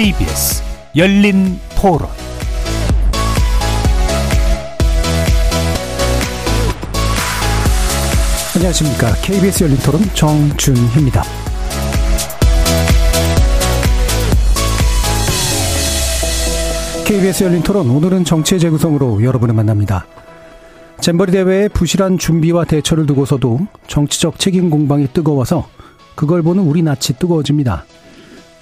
[0.00, 0.62] KBS
[0.96, 2.08] 열린 토론
[8.56, 9.12] 안녕하십니까.
[9.16, 11.22] KBS 열린 토론 정준희입니다.
[17.04, 20.06] KBS 열린 토론 오늘은 정치의 재구성으로 여러분을 만납니다.
[21.02, 25.68] 잼버리 대회의 부실한 준비와 대처를 두고서도 정치적 책임 공방이 뜨거워서
[26.14, 27.84] 그걸 보는 우리 낯이 뜨거워집니다.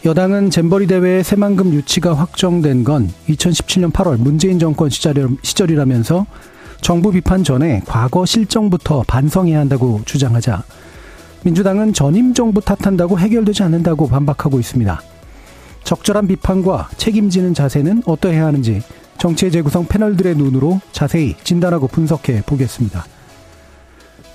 [0.05, 6.25] 여당은 잼버리 대회의 새만금 유치가 확정된 건 2017년 8월 문재인 정권 시절이라면서
[6.81, 10.63] 정부 비판 전에 과거 실정부터 반성해야 한다고 주장하자
[11.43, 15.03] 민주당은 전임 정부 탓한다고 해결되지 않는다고 반박하고 있습니다.
[15.83, 18.83] 적절한 비판과 책임지는 자세는 어떠해야 하는지
[19.19, 23.05] 정치의 재구성 패널들의 눈으로 자세히 진단하고 분석해 보겠습니다.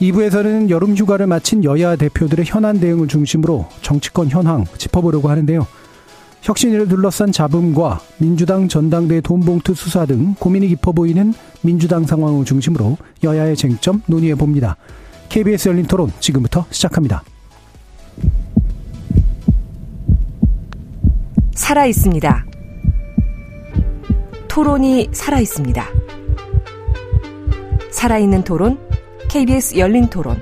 [0.01, 5.65] 2부에서는 여름 휴가를 마친 여야 대표들의 현안 대응을 중심으로 정치권 현황 짚어보려고 하는데요.
[6.41, 13.55] 혁신위를 둘러싼 잡음과 민주당 전당대 돈봉투 수사 등 고민이 깊어 보이는 민주당 상황을 중심으로 여야의
[13.55, 14.75] 쟁점 논의해 봅니다.
[15.29, 17.23] KBS 열린 토론 지금부터 시작합니다.
[21.55, 22.45] 살아 있습니다.
[24.49, 25.85] 토론이 살아 있습니다.
[27.89, 28.77] 살아있는 토론,
[29.33, 30.39] KBS 열린 토론.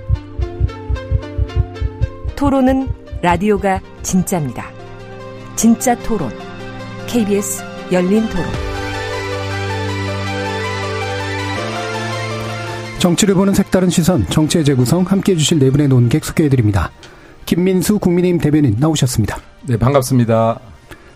[2.36, 2.90] 토론은
[3.22, 4.66] 라디오가 진짜입니다.
[5.56, 6.30] 진짜 토론,
[7.08, 8.46] KBS 열린 토론.
[13.00, 16.92] 정치를 보는 색다른 시선, 정치의 재구성 함께 해 주실 네 분의 논객 소개해드립니다.
[17.46, 19.38] 김민수 국민의힘 대변인 나오셨습니다.
[19.68, 20.60] 네, 반갑습니다.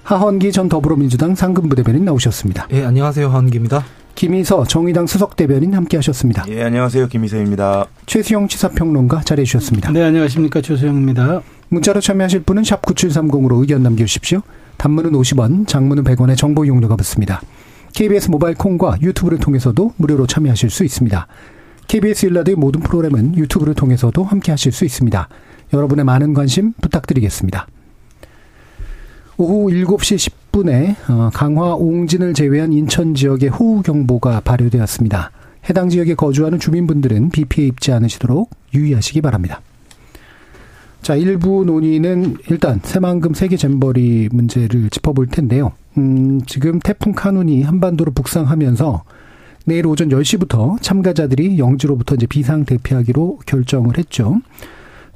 [0.03, 2.69] 하헌기 전 더불어민주당 상근부 대변인 나오셨습니다.
[2.71, 3.27] 예, 안녕하세요.
[3.27, 3.83] 하헌기입니다.
[4.15, 6.45] 김희서 정의당 수석 대변인 함께 하셨습니다.
[6.47, 7.07] 예, 안녕하세요.
[7.09, 7.85] 김희서입니다.
[8.05, 9.91] 최수영 시사평론가 자리해 주셨습니다.
[9.91, 10.61] 네, 안녕하십니까.
[10.61, 11.41] 최수영입니다.
[11.67, 14.41] 문자로 참여하실 분은 샵 9730으로 의견 남겨주십시오.
[14.77, 17.41] 단문은 50원, 장문은 100원의 정보 이용료가 붙습니다.
[17.93, 21.27] KBS 모바일 콩과 유튜브를 통해서도 무료로 참여하실 수 있습니다.
[21.87, 25.27] KBS 일라드의 모든 프로그램은 유튜브를 통해서도 함께 하실 수 있습니다.
[25.73, 27.67] 여러분의 많은 관심 부탁드리겠습니다.
[29.37, 35.31] 오후 7시 10분 에 어, 강화 옹진을 제외한 인천 지역에 호우 경보가 발효되었습니다.
[35.69, 39.61] 해당 지역에 거주하는 주민분들은 비 피해 입지 않으시도록 유의하시기 바랍니다.
[41.01, 45.73] 자, 일부 논의는 일단 새만금 세계 잼버리 문제를 짚어볼 텐데요.
[45.97, 49.03] 음, 지금 태풍 카눈이 한반도로 북상하면서
[49.65, 54.39] 내일 오전 10시부터 참가자들이 영지로부터 이제 비상 대피하기로 결정을 했죠.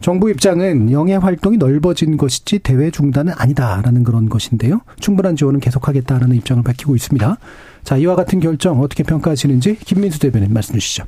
[0.02, 4.82] 정부 입장은 영해 활동이 넓어진 것이지 대외 중단은 아니다라는 그런 것인데요.
[5.00, 7.38] 충분한 지원은 계속하겠다라는 입장을 밝히고 있습니다.
[7.84, 11.04] 자, 이와 같은 결정 어떻게 평가하시는지 김민수 대변인 말씀 주시죠.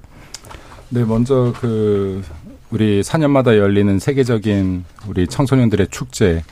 [0.90, 2.22] 네, 먼저 그
[2.70, 6.44] 우리 4년마다 열리는 세계적인 우리 청소년들의 축제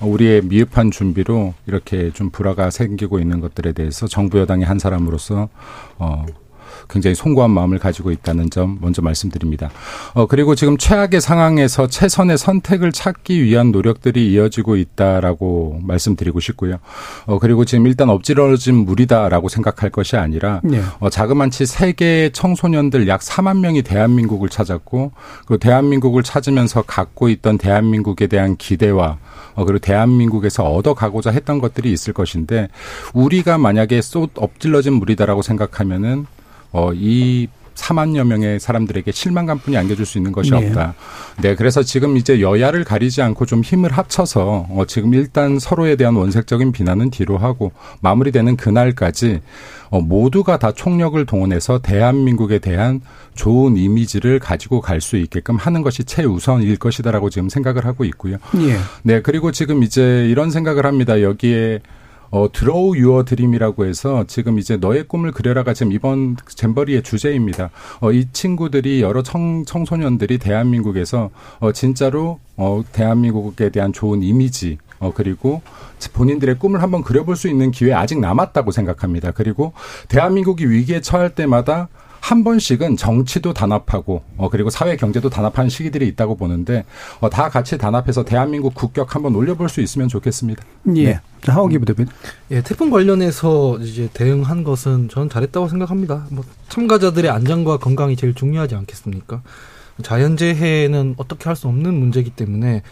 [0.00, 5.48] 우리의 미흡한 준비로 이렇게 좀 불화가 생기고 있는 것들에 대해서 정부 여당의 한 사람으로서
[5.98, 6.26] 어
[6.88, 9.70] 굉장히 송구한 마음을 가지고 있다는 점 먼저 말씀드립니다.
[10.14, 16.78] 어, 그리고 지금 최악의 상황에서 최선의 선택을 찾기 위한 노력들이 이어지고 있다라고 말씀드리고 싶고요.
[17.26, 20.80] 어, 그리고 지금 일단 엎질러진 물이다라고 생각할 것이 아니라 네.
[21.00, 25.12] 어, 자그만치 세계 청소년들 약 4만 명이 대한민국을 찾았고
[25.46, 29.18] 그 대한민국을 찾으면서 갖고 있던 대한민국에 대한 기대와
[29.54, 32.68] 어, 그리고 대한민국에서 얻어가고자 했던 것들이 있을 것인데
[33.14, 36.26] 우리가 만약에 쏟 엎질러진 물이다라고 생각하면은
[36.72, 40.56] 어, 이 4만여 명의 사람들에게 실망감뿐이 안겨줄 수 있는 것이 네.
[40.56, 40.94] 없다.
[41.42, 46.16] 네, 그래서 지금 이제 여야를 가리지 않고 좀 힘을 합쳐서 어, 지금 일단 서로에 대한
[46.16, 49.40] 원색적인 비난은 뒤로 하고 마무리되는 그날까지
[49.90, 53.00] 어, 모두가 다 총력을 동원해서 대한민국에 대한
[53.34, 58.38] 좋은 이미지를 가지고 갈 수 있게끔 하는 것이 최우선일 것이다라고 지금 생각을 하고 있고요.
[58.52, 58.78] 네.
[59.02, 61.20] 네, 그리고 지금 이제 이런 생각을 합니다.
[61.20, 61.80] 여기에
[62.30, 67.70] 어, Draw Your Dream이라고 해서 지금 이제 너의 꿈을 그려라가 지금 이번 잼버리의 주제입니다.
[68.00, 71.30] 어, 이 친구들이 여러 청, 청소년들이 대한민국에서
[71.60, 75.62] 어, 진짜로 어, 대한민국에 대한 좋은 이미지 어, 그리고
[76.12, 79.32] 본인들의 꿈을 한번 그려볼 수 있는 기회 아직 남았다고 생각합니다.
[79.32, 79.72] 그리고
[80.08, 81.88] 대한민국이 위기에 처할 때마다
[82.20, 86.84] 한 번씩은 정치도 단합하고 어 그리고 사회 경제도 단합하는 시기들이 있다고 보는데
[87.20, 90.62] 어, 다 같이 단합해서 대한민국 국격 한번 올려볼 수 있으면 좋겠습니다.
[90.96, 91.04] 예.
[91.04, 91.20] 네.
[91.46, 92.08] 하원기 부대변.
[92.50, 96.26] 예, 태풍 관련해서 이제 대응한 것은 저는 잘했다고 생각합니다.
[96.30, 99.42] 뭐 참가자들의 안전과 건강이 제일 중요하지 않겠습니까?
[100.02, 102.82] 자연재해는 어떻게 할 수 없는 문제이기 때문에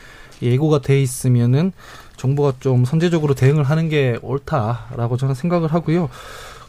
[0.43, 1.73] 예고가 돼 있으면은
[2.17, 6.09] 정부가 좀 선제적으로 대응을 하는 게 옳다라고 저는 생각을 하고요.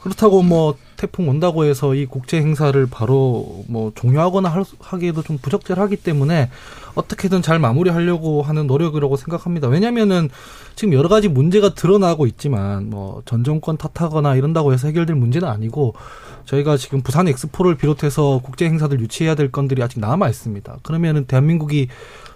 [0.06, 5.98] 그렇다고 뭐 태풍 온다고 해서 이 국제 행사를 바로 뭐 종료하거나 할, 하기에도 좀 부적절하기
[5.98, 6.52] 때문에
[6.94, 9.68] 어떻게든 잘 마무리하려고 하는 노력이라고 생각합니다.
[9.68, 10.30] 왜냐면은
[10.76, 15.96] 지금 여러 가지 문제가 드러나고 있지만 뭐 전 정권 탓하거나 이런다고 해서 해결될 문제는 아니고
[16.46, 20.78] 저희가 지금 부산 엑스포를 비롯해서 국제 행사들 유치해야 될 건들이 아직 남아 있습니다.
[20.84, 21.88] 그러면은 대한민국이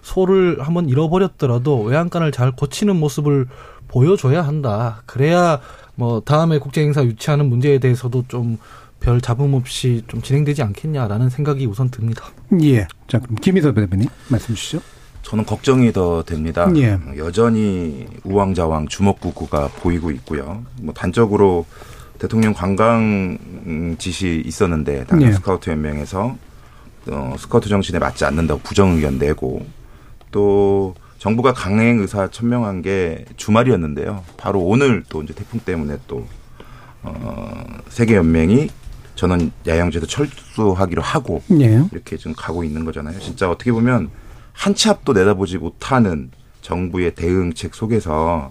[0.01, 3.47] 소를 한번 잃어버렸더라도 외양간을 잘 고치는 모습을
[3.87, 5.03] 보여줘야 한다.
[5.05, 5.59] 그래야
[5.99, 8.57] 뭐 다음에 국제 행사 유치하는 문제에 대해서도 좀
[8.99, 12.25] 별 잡음 없이 좀 진행되지 않겠냐라는 생각이 우선 듭니다.
[12.61, 12.87] 예.
[13.07, 14.81] 자, 그럼 김희서 대표님 말씀 주시죠.
[15.21, 16.69] 저는 걱정이 더 됩니다.
[16.75, 16.97] 예.
[17.17, 20.63] 여전히 우왕좌왕 주먹구구가 보이고 있고요.
[20.81, 21.65] 뭐 단적으로
[22.17, 25.33] 대통령 관광 지시 있었는데 당연 예.
[25.33, 26.35] 스카우트 연맹에서
[27.11, 29.65] 어, 스카우트 정신에 맞지 않는다고 부정 의견 내고
[30.31, 34.23] 또 정부가 강행 의사 천명한 게 주말이었는데요.
[34.37, 36.25] 바로 오늘 또 이제 태풍 때문에 또
[37.03, 38.69] 어, 세계 연맹이
[39.15, 41.83] 전원 야영제도 철수하기로 하고 예.
[41.91, 43.19] 이렇게 지금 가고 있는 거잖아요.
[43.19, 44.09] 진짜 어떻게 보면
[44.53, 46.31] 한 치 앞도 내다보지 못하는
[46.61, 48.49] 정부의 대응책 속에서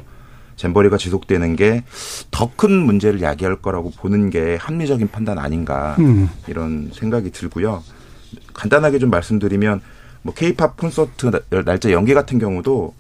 [0.57, 1.83] 잼버리가 지속되는 게
[2.31, 6.29] 더 큰 문제를 야기할 거라고 보는 게 합리적인 판단 아닌가 음.
[6.49, 7.83] 이런 생각이 들고요.
[8.53, 9.81] 간단하게 좀 말씀드리면
[10.29, 12.93] 뭐 케이팝 콘서트 날- 날짜 연기 같은 경우도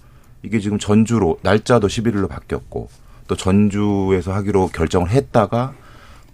[0.42, 2.88] 이게 지금 전주로 날짜도 11일로 바뀌었고
[3.26, 5.74] 또 전주에서 하기로 결정을 했다가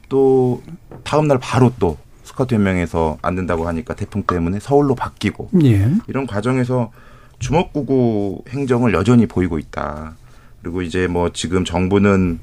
[0.08, 0.62] 또
[1.02, 5.90] 다음 날 바로 또 스카우트 연맹에서 안 된다고 하니까 태풍 때문에 서울로 바뀌고 예.
[6.06, 6.92] 이런 과정에서
[7.40, 10.14] 주먹구구 행정을 여전히 보이고 있다.
[10.62, 12.38] 그리고 이제 뭐 지금 정부는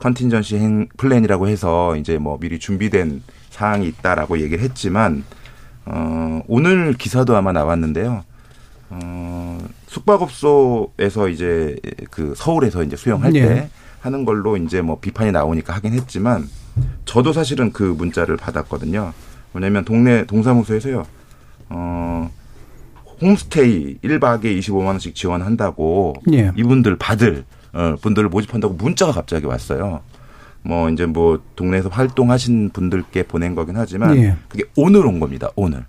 [0.00, 5.24] contingency 행 plan이라고 해서 이제 뭐 미리 준비된 사항이 있다라고 얘기를 했지만
[5.86, 8.24] 어 오늘 기사도 아마 나왔는데요.
[8.90, 11.76] 어 숙박업소에서 이제
[12.10, 13.70] 그 서울에서 이제 수영할 때 예.
[14.00, 16.48] 하는 걸로 이제 뭐 비판이 나오니까 하긴 했지만
[17.04, 19.12] 저도 사실은 그 문자를 받았거든요.
[19.52, 21.04] 뭐냐면 동네 동사무소에서요.
[21.70, 22.30] 어
[23.20, 26.52] 홈스테이 1박에 25만 원씩 지원한다고 예.
[26.56, 30.00] 이분들 받을 어, 분들을 모집한다고 문자가 갑자기 왔어요.
[30.66, 34.36] 뭐 이제 뭐 동네에서 활동하신 분들께 보낸 거긴 하지만 예.
[34.48, 35.48] 그게 오늘 온 겁니다.
[35.54, 35.84] 오늘.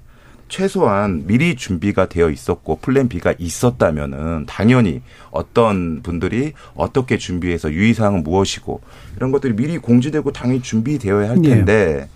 [0.50, 8.80] 최소한 미리 준비가 되어 있었고 플랜 B가 있었다면은 당연히 어떤 분들이 어떻게 준비해서 유의사항은 무엇이고
[9.18, 11.50] 이런 것들이 미리 공지되고 당연히 준비되어야 할 예.
[11.50, 12.08] 텐데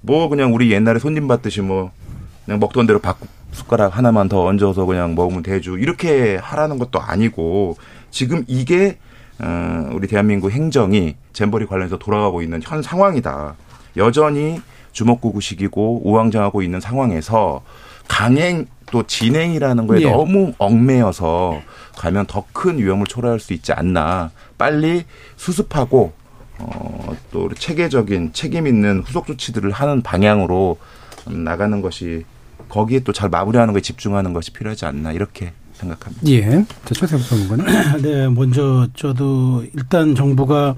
[0.00, 1.92] 뭐 그냥 우리 옛날에 손님 받듯이 뭐
[2.46, 3.18] 그냥 먹던 대로 밥
[3.52, 5.78] 숟가락 하나만 더 얹어서 그냥 먹으면 되죠.
[5.78, 7.76] 이렇게 하라는 것도 아니고
[8.10, 8.98] 지금 이게
[9.40, 13.54] 어, 우리 대한민국 행정이 잼버리 관련해서 돌아가고 있는 현 상황이다.
[13.96, 14.60] 여전히
[14.92, 17.62] 주먹구구식이고 우왕좌하고 있는 상황에서
[18.08, 20.10] 강행 또 진행이라는 거에 예.
[20.10, 21.60] 너무 얽매여서
[21.96, 24.30] 가면 더 큰 위험을 초래할 수 있지 않나.
[24.56, 25.04] 빨리
[25.36, 26.12] 수습하고
[26.58, 30.78] 어, 또 우리 체계적인 책임 있는 후속 조치들을 하는 방향으로
[31.28, 32.24] 음, 나가는 것이
[32.68, 36.26] 거기에 또 잘 마무리하는 거에 집중하는 것이 필요하지 않나 이렇게 생각합니다.
[36.28, 36.64] 예.
[36.84, 37.66] 자, 최세영 선거는
[38.02, 40.74] 네, 먼저 저도 일단 정부가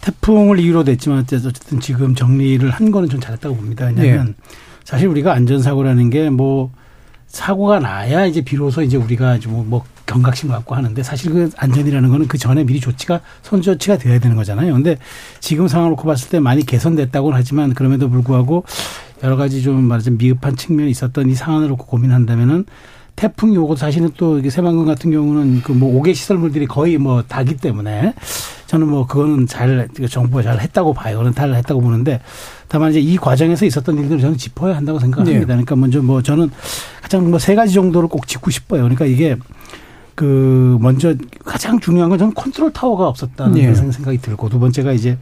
[0.00, 3.86] 태풍을 이유로 냈지만 어쨌든 지금 정리를 한 거는 좀 잘했다고 봅니다.
[3.86, 4.34] 왜냐하면
[4.84, 6.70] 사실 우리가 안전사고라는 게 뭐
[7.28, 12.38] 사고가 나야 이제 비로소 이제 우리가 좀뭐 경각심을 갖고 하는데 사실 그 안전이라는 거는 그
[12.38, 14.72] 전에 미리 조치가 선조 조치가 돼야 되는 거잖아요.
[14.72, 14.96] 근데
[15.40, 18.64] 지금 상황을 놓고 봤을 때 많이 개선됐다고는 하지만 그럼에도 불구하고
[19.22, 22.64] 여러 가지 좀 말하자면 미흡한 측면이 있었던 이 상황을 놓고 고민한다면은
[23.18, 28.14] 태풍이 오고 사실은 또 이게 새만금 같은 경우는 그뭐 5개 시설물들이 거의 뭐 다기 때문에
[28.66, 31.18] 저는 뭐 그거는 잘 정부가 잘 했다고 봐요.
[31.18, 32.20] 그건 잘 했다고 보는데
[32.68, 35.38] 다만 이제 이 과정에서 있었던 일들을 저는 짚어야 한다고 생각합니다.
[35.40, 35.44] 네.
[35.44, 36.50] 그러니까 먼저 뭐 저는
[37.02, 38.82] 가장 뭐 세 가지 정도를 꼭 짚고 싶어요.
[38.82, 39.36] 그러니까 이게
[40.14, 43.72] 그 먼저 가장 중요한 건 저는 컨트롤 타워가 없었다는 예.
[43.72, 45.18] 그런 생각이 들고 두 번째가 이제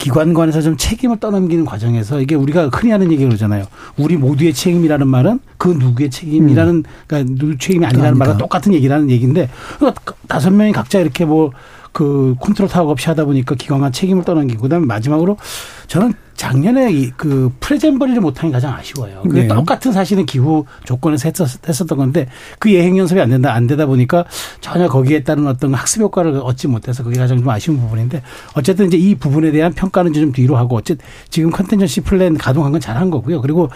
[0.00, 3.64] 기관 관에서 좀 책임을 떠넘기는 과정에서 이게 우리가 흔히 하는 얘기 그러잖아요.
[3.98, 8.24] 우리 모두의 책임이라는 말은 그 누구의 책임이라는 그러니까 누구 책임이 아니라는 아니다.
[8.24, 11.52] 말과 똑같은 얘기라는 얘기인데 그러니까 다섯 명이 각자 이렇게 뭐
[11.92, 15.36] 그 컨트롤 타워가 없이 하다 보니까 기관관 책임을 떠넘기고 그다음에 마지막으로
[15.86, 19.20] 저는 작년에 이그 pre잼버리를 못한 게 가장 아쉬워요.
[19.24, 19.48] 그게 네.
[19.48, 22.28] 똑같은 사실은 기후 조건에서 했었, 했었 던 건데
[22.58, 24.24] 그 예행 연습이 안 된다 안 되다 보니까
[24.62, 28.22] 전혀 거기에 따른 어떤 학습 효과를 얻지 못해서 그게 가장 좀 아쉬운 부분인데
[28.54, 32.80] 어쨌든 이제 이 부분에 대한 평가는 좀 뒤로 하고 어쨌든 지금 contingency plan 가동한 건
[32.80, 33.42] 잘한 거고요.
[33.42, 33.68] 그리고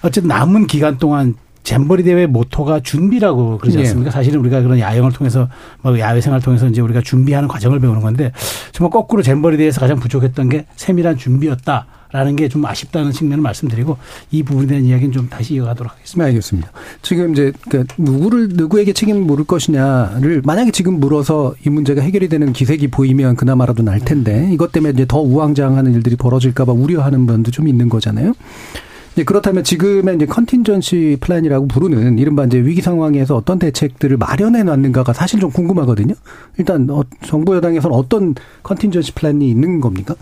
[0.00, 3.82] 어쨌든 남은 기간 동안 잼버리 대회 모토가 준비라고 그러지 예.
[3.82, 4.10] 않습니까?
[4.10, 5.48] 사실은 우리가 그런 야영을 통해서
[5.82, 8.32] 뭐 야외 생활을 통해서 이제 우리가 준비하는 과정을 배우는 건데
[8.72, 11.86] 정말 거꾸로 잼버리 대회에서 가장 부족했던 게 세밀한 준비였다.
[12.12, 13.96] 라는 게 좀 아쉽다는 측면을 말씀드리고
[14.32, 16.24] 이 부분에 대한 이야기는 좀 다시 이어가도록 하겠습니다.
[16.24, 16.72] 네, 알겠습니다.
[17.02, 22.52] 지금 이제 그 누구를 누구에게 책임을 물을 것이냐를 만약에 지금 물어서 이 문제가 해결이 되는
[22.52, 27.68] 기색이 보이면 그나마라도 날 텐데 이것 때문에 이제 더 우왕좌왕하는 일들이 벌어질까봐 우려하는 분도 좀
[27.68, 28.32] 있는 거잖아요.
[29.20, 35.12] 이제 그렇다면 지금의 이제 contingency plan이라고 부르는 이른바 이제 위기 상황에서 어떤 대책들을 마련해 놨는가가
[35.12, 36.14] 사실 좀 궁금하거든요.
[36.56, 40.14] 일단 어, 정부 여당에서는 어떤 contingency plan이 있는 겁니까?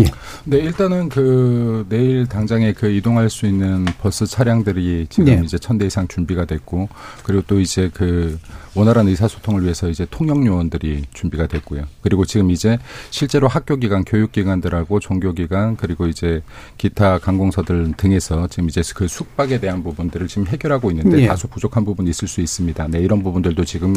[0.00, 0.04] 예.
[0.44, 5.40] 네, 일단은 그 내일 당장에 그 이동할 수 있는 버스 차량들이 지금 네.
[5.44, 6.88] 이제 천 대 이상 준비가 됐고
[7.22, 8.40] 그리고 또 이제 그
[8.74, 11.84] 원활한 의사소통을 위해서 이제 통역 요원들이 준비가 됐고요.
[12.02, 12.78] 그리고 지금 이제
[13.10, 16.42] 실제로 학교 기관, 교육 기관들하고 종교 기관 그리고 이제
[16.78, 21.26] 기타 관공서들 등에서 지금 이제 그 숙박에 대한 부분들을 지금 해결하고 있는데 예.
[21.26, 22.88] 다소 부족한 부분이 있을 수 있습니다.
[22.88, 23.94] 네, 이런 부분들도 지금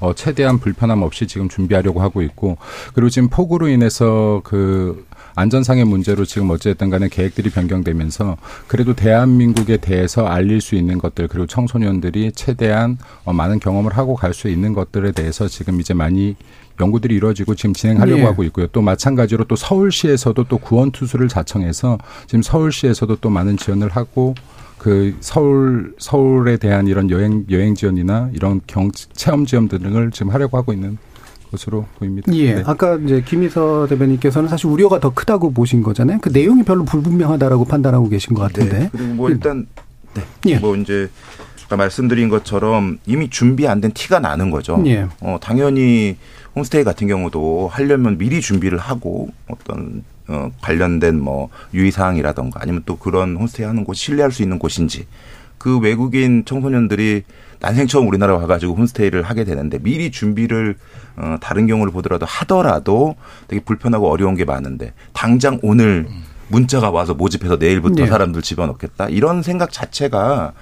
[0.00, 2.58] 어 최대한 불편함 없이 지금 준비하려고 하고 있고
[2.94, 8.36] 그리고 지금 폭우로 인해서 그 안전상의 문제로 지금 어찌됐든 간에 계획들이 변경되면서
[8.66, 14.32] 그래도 대한민국에 대해서 알릴 수 있는 것들 그리고 청소년들이 최대한 어, 많은 경험을 하고 갈
[14.32, 16.36] 수 있는 것들에 대해서 지금 이제 많이
[16.80, 18.24] 연구들이 이루어지고 지금 진행하려고 예.
[18.24, 18.66] 하고 있고요.
[18.68, 24.34] 또 마찬가지로 또 서울시에서도 또 구원 투수를 자청해서 지금 서울시에서도 또 많은 지원을 하고
[24.78, 30.56] 그 서울 서울에 대한 이런 여행 여행 지원이나 이런 경 체험 지원 등을 지금 하려고
[30.56, 30.98] 하고 있는
[31.52, 32.32] 것으로 보입니다.
[32.34, 32.54] 예.
[32.54, 32.62] 네.
[32.66, 36.18] 아까 이제 김희서 대변인께서는 사실 우려가 더 크다고 보신 거잖아요.
[36.20, 38.78] 그 내용이 별로 불분명하다라고 판단하고 계신 것 같은데.
[38.78, 38.88] 네.
[38.90, 39.66] 그리고 뭐 일단
[40.14, 40.22] 네.
[40.46, 40.58] 예.
[40.58, 41.08] 뭐 이제
[41.72, 44.80] 아까 말씀드린 것처럼 이미 준비 안 된 티가 나는 거죠.
[44.86, 45.06] 예.
[45.20, 46.18] 어, 당연히
[46.54, 53.36] 홈스테이 같은 경우도 하려면 미리 준비를 하고 어떤 어, 관련된 뭐 유의사항이라던가 아니면 또 그런
[53.36, 55.06] 홈스테이 하는 곳 신뢰할 수 있는 곳인지
[55.56, 57.22] 그 외국인 청소년들이
[57.60, 60.76] 난생 처음 우리나라 와가지고 홈스테이를 하게 되는데 미리 준비를
[61.16, 63.16] 어, 다른 경우를 보더라도 하더라도
[63.48, 66.06] 되게 불편하고 어려운 게 많은데 당장 오늘
[66.48, 68.06] 문자가 와서 모집해서 내일부터 네.
[68.10, 70.52] 사람들 집어넣겠다 이런 생각 자체가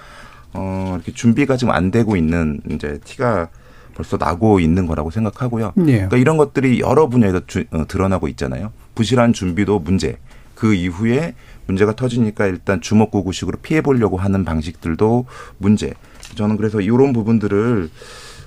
[0.52, 3.48] 어, 이렇게 준비가 지금 안 되고 있는 이제 티가
[3.94, 5.72] 벌써 나고 있는 거라고 생각하고요.
[5.86, 5.92] 예.
[5.92, 8.72] 그러니까 이런 것들이 여러 분야에서 주- 어, 드러나고 있잖아요.
[8.94, 10.16] 부실한 준비도 문제.
[10.54, 11.34] 그 이후에
[11.66, 15.24] 문제가 터지니까 일단 주먹구구식으로 피해 보려고 하는 방식들도
[15.58, 15.94] 문제.
[16.34, 17.88] 저는 그래서 이런 부분들을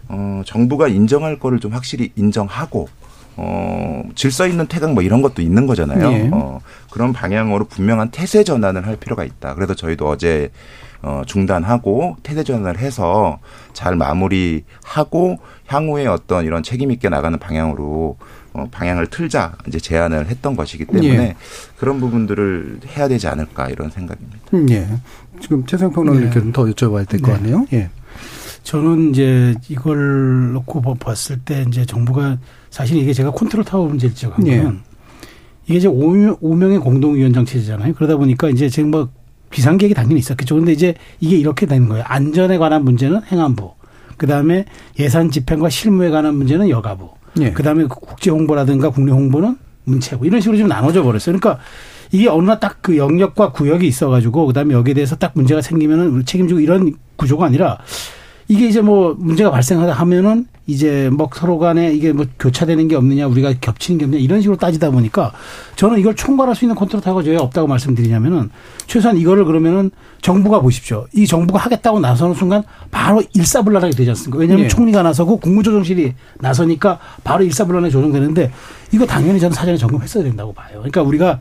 [0.10, 2.88] 어, 정부가 인정할 거를 좀 확실히 인정하고
[3.36, 6.12] 어, 질서 있는 태강 뭐 이런 것도 있는 거잖아요.
[6.12, 6.29] 예.
[6.31, 6.60] 어,
[6.91, 9.55] 그런 방향으로 분명한 태세 전환을 할 필요가 있다.
[9.55, 10.51] 그래서 저희도 어제
[11.03, 13.39] 어, 중단하고 태세 전환을 해서
[13.74, 18.17] 잘 마무리하고 향후에 어떤 이런 책임 있게 나가는 방향으로
[18.53, 21.36] 어, 방향을 틀자 이제 제안을 했던 것이기 때문에 예.
[21.77, 24.39] 그런 부분들을 해야 되지 않을까 이런 생각입니다.
[24.53, 24.88] 음, 예.
[25.41, 26.39] 지금 최성 평론가님께 네.
[26.41, 27.33] 좀더 여쭤봐야 될것 네.
[27.36, 27.65] 같네요.
[27.74, 27.89] 예.
[28.63, 32.38] 저는 이제 이걸 놓고 봐- 봤을 때 이제 정부가
[32.69, 34.57] 사실 이게 제가 컨트롤 타워 문제를 지적한 예.
[34.57, 34.79] 거는
[35.65, 37.93] 이게 이제 5명, 의 공동위원장 체제잖아요.
[37.93, 39.10] 그러다 보니까 이제 지금 뭐
[39.53, 40.55] 비상계획이 당연히 있었겠죠.
[40.55, 42.03] 근데 이제 이게 이렇게 되는 거예요.
[42.07, 43.72] 안전에 관한 문제는 행안부.
[44.17, 44.65] 그 다음에
[45.00, 47.10] 예산 집행과 실무에 관한 문제는 여가부.
[47.41, 47.51] 예.
[47.51, 50.25] 그 다음에 국제 홍보라든가 국내 홍보는 문체부.
[50.25, 51.38] 이런 식으로 좀 나눠져 버렸어요.
[51.38, 51.63] 그러니까
[52.12, 56.10] 이게 어느 날 딱 그 영역과 구역이 있어가지고 그 다음에 여기에 대해서 딱 문제가 생기면은
[56.10, 57.77] 우리 책임지고 이런 구조가 아니라
[58.53, 63.25] 이게 이제 뭐 문제가 발생하다 하면은 이제 뭐 서로 간에 이게 뭐 교차되는 게 없느냐
[63.25, 65.33] 우리가 겹치는 게 없느냐 이런 식으로 따지다 보니까
[65.75, 68.51] 저는 이걸 총괄할 수 있는 컨트롤 타워가 왜 없다고 말씀드리냐면은
[68.86, 69.89] 최소한 이거를 그러면은
[70.22, 71.07] 정부가 보십시오.
[71.15, 74.38] 이 정부가 하겠다고 나서는 순간 바로 일사불란하게 되지 않습니까?
[74.38, 74.67] 왜냐하면 예.
[74.67, 78.51] 총리가 나서고 국무조정실이 나서니까 바로 일사불란하게 조정되는데
[78.91, 80.74] 이거 당연히 저는 사전에 점검했어야 된다고 봐요.
[80.74, 81.39] 그러니까 우리가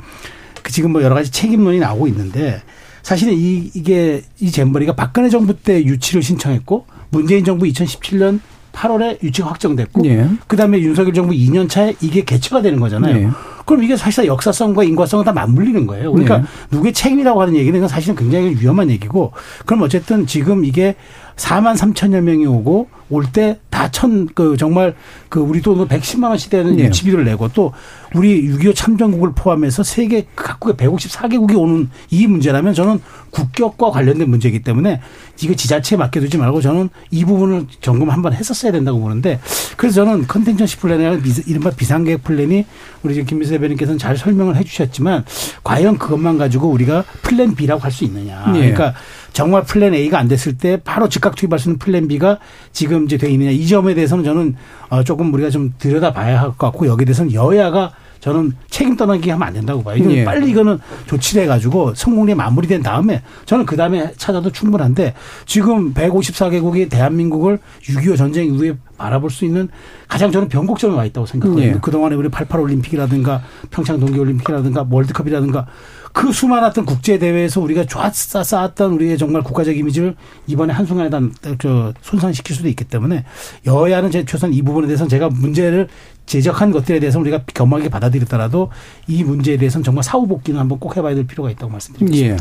[0.62, 2.62] 그 지금 뭐 여러 가지 책임론이 나오고 있는데
[3.02, 8.40] 사실은 이, 이게 이 잼버리가 박근혜 정부 때 유치를 신청했고 문재인 정부 2017년
[8.73, 10.28] 8월에 유치가 확정됐고 예.
[10.47, 13.16] 그다음에 윤석열 정부 2년 차에 이게 개최가 되는 거잖아요.
[13.16, 13.28] 예.
[13.66, 16.11] 그럼 이게 사실상 역사성과 인과성은 다 맞물리는 거예요.
[16.11, 16.42] 그러니까 예.
[16.71, 19.33] 누구의 책임이라고 하는 얘기는 사실은 굉장히 위험한 얘기고
[19.66, 20.97] 그럼 어쨌든 지금 이게
[21.37, 24.95] 4만 3천여 명이 오고 올 때 다 천 그 정말
[25.29, 26.85] 그 우리 돈으로 110만 원씩 되는 예.
[26.85, 27.73] 유치비를 내고 또
[28.15, 35.01] 우리 6.25 참전국을 포함해서 세계 각국의 154개국이 오는 이 문제라면 저는 국격과 관련된 문제이기 때문에
[35.43, 39.41] 이거 지자체에 맡겨두지 말고 저는 이 부분을 점검 한번 했었어야 된다고 보는데
[39.77, 42.65] 그래서 저는 contingency plan이라는 비- 이른바 비상계획 플랜이
[43.03, 45.25] 우리 지금 김미수 대변인께서는 잘 설명을 해주셨지만
[45.65, 48.45] 과연 그것만 가지고 우리가 plan B라고 할 수 있느냐.
[48.57, 48.73] 예.
[48.73, 48.95] 그러니까
[49.33, 52.39] 정말 plan A가 안 됐을 때 바로 즉각 투입할 수 있는 plan B가
[52.73, 53.51] 지금 이제 돼 있느냐.
[53.51, 54.55] 이 점에 대해서는 저는
[54.91, 59.49] 어, 조금 우리가 좀 들여다봐야 할 것 같고 여기에 대해서는 여야가 저는 책임 떠넘기 하면
[59.49, 59.97] 안 된다고 봐요.
[59.97, 60.25] 이건 예.
[60.25, 67.59] 빨리 이거는 조치를 해가지고 성공리에 마무리된 다음에 저는 그 다음에 찾아도 충분한데 지금 154개국이 대한민국을
[67.83, 69.69] 6.25 전쟁 이후에 바라볼 수 있는
[70.07, 71.62] 가장 저는 변곡점에 와 있다고 생각해요.
[71.62, 71.73] 예.
[71.81, 75.67] 그동안에 우리 88 올림픽이라든가 평창 동계 올림픽이라든가 월드컵이라든가
[76.12, 80.14] 그 수많았던 국제 대회에서 우리가 좋았 쌓았던 우리의 정말 국가적 이미지를
[80.47, 83.25] 이번에 한 순간에 다저 손상시킬 수도 있기 때문에
[83.66, 85.88] 여야는 제 최소한 이 부분에 대해서는 제가 문제를
[86.26, 88.71] 제적한 것들에 대해서 는 우리가 겸하게 받아들였더라도
[89.09, 92.26] 이 문제에 대해서는 정말 사후 복귀는 한번 꼭 해봐야 될 필요가 있다고 말씀드립니다.
[92.26, 92.37] 예.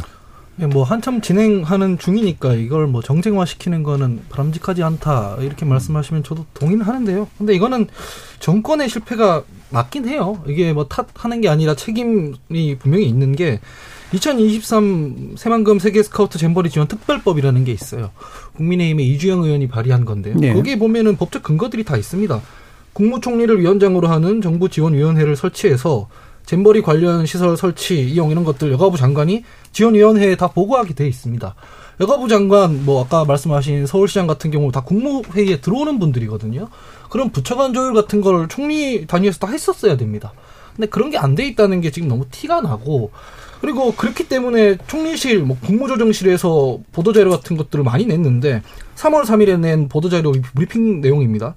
[0.59, 6.45] 예, 뭐 한참 진행하는 중이니까 이걸 뭐 정쟁화 시키는 거는 바람직하지 않다 이렇게 말씀하시면 저도
[6.53, 7.27] 동의는 하는데요.
[7.37, 7.87] 근데 이거는
[8.39, 10.43] 정권의 실패가 맞긴 해요.
[10.47, 13.59] 이게 뭐 탓하는 게 아니라 책임이 분명히 있는 게
[14.13, 18.11] 2023 새만금 세계 스카우트 잼버리 지원 특별법이라는 게 있어요.
[18.57, 20.35] 국민의힘의 이주영 의원이 발의한 건데요.
[20.37, 20.53] 네.
[20.53, 22.41] 거기에 보면은 법적 근거들이 다 있습니다.
[22.93, 26.09] 국무총리를 위원장으로 하는 정부 지원위원회를 설치해서
[26.45, 31.55] 잼버리 관련 시설 설치, 이용 이런 것들 여가부 장관이 지원위원회에 다 보고하게 돼 있습니다.
[32.01, 36.67] 여가부 장관, 뭐 아까 말씀하신 서울시장 같은 경우 다 국무회의에 들어오는 분들이거든요.
[37.11, 40.33] 그럼 부처 간 조율 같은 걸 총리 단위에서 다 했었어야 됩니다.
[40.75, 43.11] 근데 그런 게 안 돼 있다는 게 지금 너무 티가 나고
[43.59, 48.63] 그리고 그렇기 때문에 총리실, 뭐 국무조정실에서 보도자료 같은 것들을 많이 냈는데
[48.95, 51.55] 3월 3일에 낸 보도자료 브리핑 내용입니다.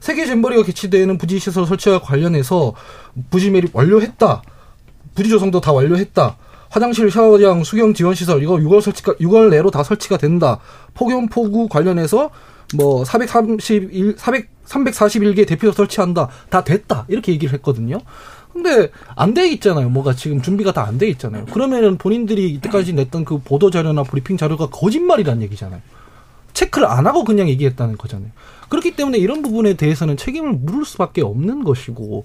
[0.00, 2.74] 세계 잼버리가 개최되는 부지시설 설치와 관련해서
[3.30, 4.42] 부지 매립 완료했다.
[5.14, 6.36] 부지 조성도 다 완료했다.
[6.68, 10.58] 화장실, 샤워장, 수경 지원 시설 이거 6월 설치가 6월 내로 다 설치가 된다.
[10.94, 12.30] 폭염 폭우 관련해서
[12.74, 16.28] 뭐 431, 400, 341개 대피소 설치한다.
[16.50, 17.04] 다 됐다.
[17.08, 17.98] 이렇게 얘기를 했거든요.
[18.52, 19.88] 근데 안 돼 있잖아요.
[19.90, 21.44] 뭐가 지금 준비가 다 안 돼 있잖아요.
[21.46, 25.80] 그러면은 본인들이 이때까지 냈던 그 보도 자료나 브리핑 자료가 거짓말이란 얘기잖아요.
[26.54, 28.30] 체크를 안 하고 그냥 얘기했다는 거잖아요.
[28.70, 32.24] 그렇기 때문에 이런 부분에 대해서는 책임을 물을 수밖에 없는 것이고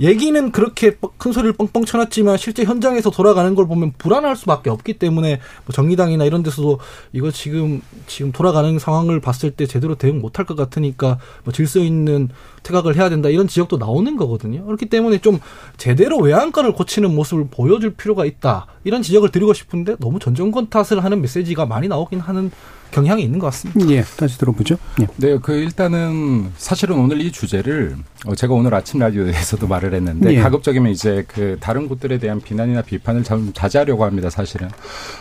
[0.00, 4.94] 얘기는 그렇게 뻥- 큰 소리를 뻥뻥 쳐놨지만 실제 현장에서 돌아가는 걸 보면 불안할 수밖에 없기
[4.94, 6.80] 때문에 뭐 정의당이나 이런 데서도
[7.12, 12.28] 이거 지금 지금 돌아가는 상황을 봤을 때 제대로 대응 못할 것 같으니까 뭐 질서 있는
[12.64, 14.64] 퇴각을 해야 된다 이런 지적도 나오는 거거든요.
[14.64, 15.38] 그렇기 때문에 좀
[15.76, 21.04] 제대로 외양간을 고치는 모습을 보여줄 필요가 있다 이런 지적을 드리고 싶은데 너무 전 정권 탓을
[21.04, 22.50] 하는 메시지가 많이 나오긴 하는
[22.90, 23.90] 경향이 있는 것 같습니다.
[23.90, 24.02] 예.
[24.16, 24.76] 다시 들어보죠.
[25.00, 25.06] 예.
[25.16, 30.40] 네, 그 일단은 사실은 오늘 이 주제를 어, 제가 오늘 아침 라디오에서도 말을 했는데 예.
[30.40, 34.68] 가급적이면 이제 그 다른 곳들에 대한 비난이나 비판을 좀 자제하려고 합니다, 사실은.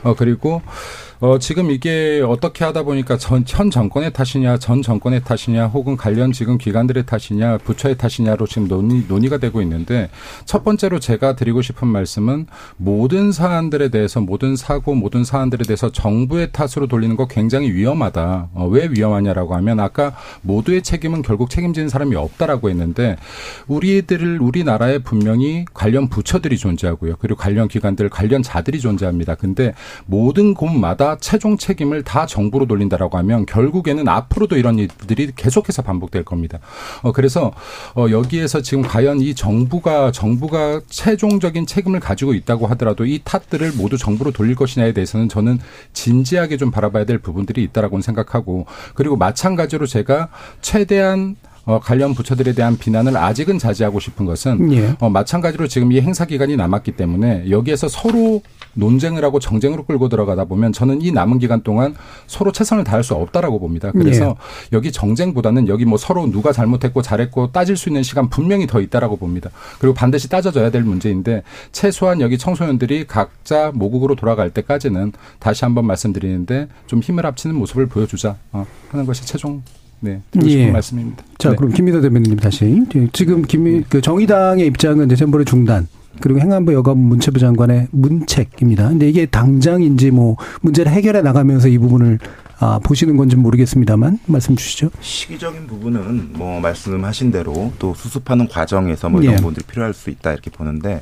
[0.03, 0.61] 어 그리고
[1.23, 6.33] 어 지금 이게 어떻게 하다 보니까 전 현 정권의 탓이냐, 전 정권의 탓이냐, 혹은 관련
[6.33, 10.09] 지금 기관들의 탓이냐, 부처의 탓이냐로 지금 논의 논의가 되고 있는데
[10.43, 16.51] 첫 번째로 제가 드리고 싶은 말씀은 모든 사안들에 대해서 모든 사고, 모든 사안들에 대해서 정부의
[16.51, 18.49] 탓으로 돌리는 거 굉장히 위험하다.
[18.53, 23.15] 어, 왜 위험하냐라고 하면 아까 모두의 책임은 결국 책임지는 사람이 없다라고 했는데
[23.67, 27.15] 우리들을 우리나라에 분명히 관련 부처들이 존재하고요.
[27.19, 29.35] 그리고 관련 기관들, 관련 자들이 존재합니다.
[29.35, 29.73] 근데
[30.05, 36.59] 모든 곳마다 최종 책임을 다 정부로 돌린다라고 하면 결국에는 앞으로도 이런 일들이 계속해서 반복될 겁니다.
[37.01, 37.51] 어 그래서
[37.95, 43.97] 어 여기에서 지금 과연 이 정부가 정부가 최종적인 책임을 가지고 있다고 하더라도 이 탓들을 모두
[43.97, 45.59] 정부로 돌릴 것이냐에 대해서는 저는
[45.93, 50.29] 진지하게 좀 바라봐야 될 부분들이 있다라고 생각하고 그리고 마찬가지로 제가
[50.61, 54.95] 최대한 어, 관련 부처들에 대한 비난을 아직은 자제하고 싶은 것은 예.
[54.99, 58.41] 어, 마찬가지로 지금 이 행사 기간이 남았기 때문에 여기에서 서로
[58.73, 61.95] 논쟁을 하고 정쟁으로 끌고 들어가다 보면 저는 이 남은 기간 동안
[62.27, 63.91] 서로 최선을 다할 수 없다라고 봅니다.
[63.91, 64.35] 그래서
[64.71, 69.17] 여기 정쟁보다는 여기 뭐 서로 누가 잘못했고 잘했고 따질 수 있는 시간 분명히 더 있다라고
[69.17, 69.49] 봅니다.
[69.79, 76.67] 그리고 반드시 따져져야 될 문제인데 최소한 여기 청소년들이 각자 모국으로 돌아갈 때까지는 다시 한번 말씀드리는데
[76.87, 79.61] 좀 힘을 합치는 모습을 보여주자 어, 하는 것이 최종
[79.99, 80.71] 네 드리고 싶은 예.
[80.71, 81.23] 말씀입니다.
[81.37, 81.55] 자, 네.
[81.55, 82.83] 그럼 김민호 대변인님 다시.
[82.95, 85.87] 예, 지금 김, 그 정의당의 입장은 이제 잼버리 중단.
[86.19, 88.89] 그리고 행안부 여가부 문체부 장관의 문책입니다.
[88.89, 92.19] 근데 이게 당장인지 뭐 문제를 해결해 나가면서 이 부분을
[92.59, 94.89] 아, 보시는 건지 모르겠습니다만 말씀 주시죠.
[95.01, 99.37] 시기적인 부분은 뭐 말씀하신 대로 또 수습하는 과정에서 뭐 이런 예.
[99.37, 101.01] 부분들이 필요할 수 있다 이렇게 보는데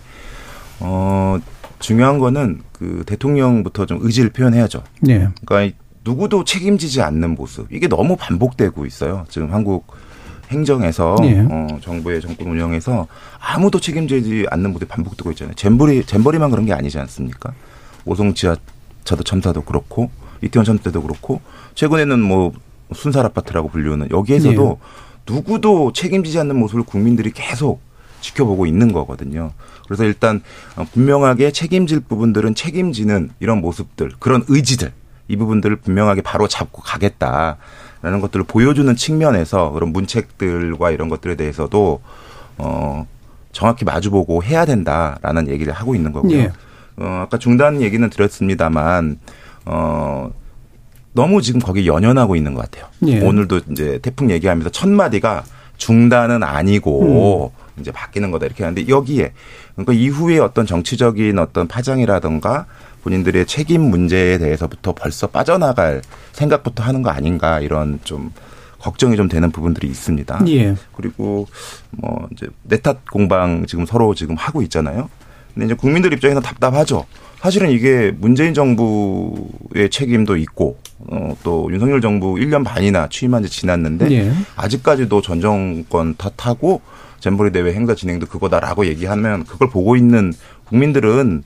[0.79, 1.37] 어
[1.79, 4.83] 중요한 거는 그 대통령부터 좀 의지를 표현해야죠.
[5.09, 5.29] 예.
[5.45, 9.25] 그러니까 이 누구도 책임지지 않는 모습 이게 너무 반복되고 있어요.
[9.29, 9.85] 지금 한국
[10.51, 11.39] 행정에서 예.
[11.49, 13.07] 어, 정부의 정권 운영에서
[13.39, 15.55] 아무도 책임지지 않는 모습이 반복되고 있잖아요.
[15.55, 17.53] 잼버리 잼버리만 그런 게 아니지 않습니까?
[18.05, 20.11] 오송 지하차도 참사도 그렇고
[20.41, 21.41] 이태원 참사 때도 그렇고
[21.75, 22.51] 최근에는 뭐
[22.93, 24.79] 순살 아파트라고 불리우는 여기에서도
[25.27, 27.79] 누구도 책임지지 않는 모습을 국민들이 계속
[28.21, 29.51] 지켜보고 있는 거거든요.
[29.85, 30.41] 그래서 일단
[30.75, 34.91] 어, 분명하게 책임질 부분들은 책임지는 이런 모습들, 그런 의지들
[35.27, 37.57] 이 부분들을 분명하게 바로 잡고 가겠다
[38.01, 42.01] 라는 것들을 보여주는 측면에서 그런 문책들과 이런 것들에 대해서도
[42.57, 43.07] 어
[43.51, 46.37] 정확히 마주보고 해야 된다라는 얘기를 하고 있는 거고요.
[46.37, 46.51] 예.
[46.97, 49.19] 어, 아까 중단 얘기는 드렸습니다만
[49.65, 50.31] 어
[51.13, 52.89] 너무 지금 거기 연연하고 있는 것 같아요.
[53.07, 53.19] 예.
[53.19, 55.43] 오늘도 이제 태풍 얘기하면서 첫 마디가
[55.77, 57.79] 중단은 아니고 음.
[57.81, 59.33] 이제 바뀌는 거다 이렇게 하는데 여기에
[59.75, 62.65] 그러니까 이후에 어떤 정치적인 어떤 파장이라든가
[63.03, 66.01] 본인들의 책임 문제에 대해서부터 벌써 빠져나갈
[66.33, 68.31] 생각부터 하는 거 아닌가 이런 좀
[68.79, 70.43] 걱정이 좀 되는 부분들이 있습니다.
[70.47, 70.75] 예.
[70.95, 71.47] 그리고
[71.91, 75.09] 뭐 이제 내탓 공방 지금 서로 지금 하고 있잖아요.
[75.53, 77.05] 근데 이제 국민들 입장에서 답답하죠.
[77.39, 84.11] 사실은 이게 문재인 정부의 책임도 있고 어, 또 윤석열 정부 1년 반이나 취임한 지 지났는데
[84.11, 84.31] 예.
[84.55, 86.81] 아직까지도 전 정권 탓하고
[87.19, 90.33] 잼버리 대회 행사 진행도 그거다라고 얘기하면 그걸 보고 있는
[90.65, 91.43] 국민들은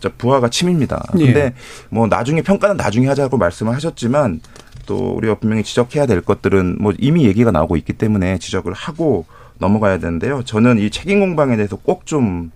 [0.00, 1.04] 진짜 부하가 침입니다.
[1.18, 1.26] 예.
[1.26, 1.54] 근데
[1.90, 4.40] 뭐 나중에 평가는 나중에 하자고 말씀을 하셨지만
[4.86, 9.26] 또 우리가 분명히 지적해야 될 것들은 뭐 이미 얘기가 나오고 있기 때문에 지적을 하고
[9.58, 10.42] 넘어가야 되는데요.
[10.42, 12.50] 저는 이 책임 공방에 대해서 꼭 좀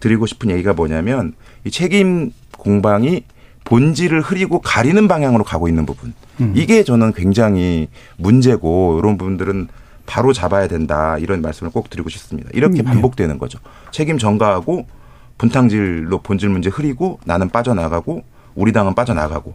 [0.00, 1.32] 드리고 싶은 얘기가 뭐냐면
[1.64, 3.22] 이 책임 공방이
[3.64, 6.12] 본질을 흐리고 가리는 방향으로 가고 있는 부분.
[6.54, 9.68] 이게 저는 굉장히 문제고 이런 부분들은
[10.04, 12.50] 바로 잡아야 된다 이런 말씀을 꼭 드리고 싶습니다.
[12.52, 12.82] 이렇게 음, 예.
[12.82, 13.58] 반복되는 거죠.
[13.92, 14.86] 책임 전가하고
[15.38, 18.22] 분탕질로 본질 문제 흐리고 나는 빠져나가고
[18.54, 19.54] 우리 당은 빠져나가고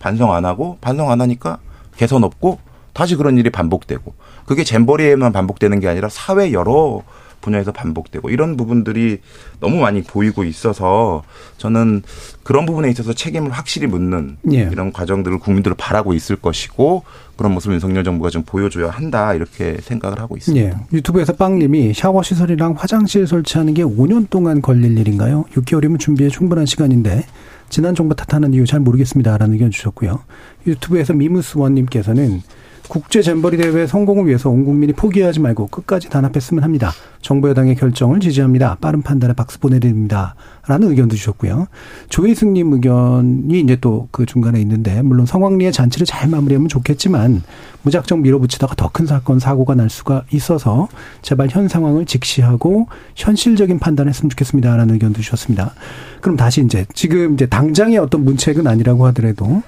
[0.00, 1.58] 반성 안 하고 반성 안 하니까
[1.96, 2.58] 개선 없고
[2.92, 4.14] 다시 그런 일이 반복되고
[4.46, 7.02] 그게 잼버리에만 반복되는 게 아니라 사회 여러
[7.40, 9.18] 분야에서 반복되고 이런 부분들이
[9.60, 11.22] 너무 많이 보이고 있어서
[11.58, 12.02] 저는
[12.42, 14.68] 그런 부분에 있어서 책임을 확실히 묻는 예.
[14.70, 17.04] 이런 과정들을 국민들을 바라고 있을 것이고
[17.36, 20.66] 그런 모습을 윤석열 정부가 좀 보여줘야 한다 이렇게 생각을 하고 있습니다.
[20.66, 20.74] 예.
[20.92, 25.44] 유튜브에서 빵님이 샤워 시설이랑 화장실 설치하는 게 5년 동안 걸릴 일인가요?
[25.54, 27.24] 6개월이면 준비에 충분한 시간인데
[27.70, 30.20] 지난 정부 탓하는 이유 잘 모르겠습니다라는 의견 주셨고요.
[30.66, 32.42] 유튜브에서 미무스원님께서는
[32.90, 36.90] 국제 잼버리 대회 성공을 위해서 온 국민이 포기하지 말고 끝까지 단합했으면 합니다.
[37.22, 38.78] 정부 여당의 결정을 지지합니다.
[38.80, 40.34] 빠른 판단에 박수 보내드립니다.
[40.66, 41.68] 라는 의견도 주셨고요.
[42.08, 47.42] 조혜승님 의견이 이제 또 그 중간에 있는데 물론 성황리의 잔치를 잘 마무리하면 좋겠지만
[47.82, 50.88] 무작정 밀어붙이다가 더 큰 사건 사고가 날 수가 있어서
[51.22, 55.74] 제발 현 상황을 직시하고 현실적인 판단했으면 좋겠습니다라는 의견도 주셨습니다.
[56.20, 59.62] 그럼 다시 이제 지금 이제 당장의 어떤 문책은 아니라고 하더라도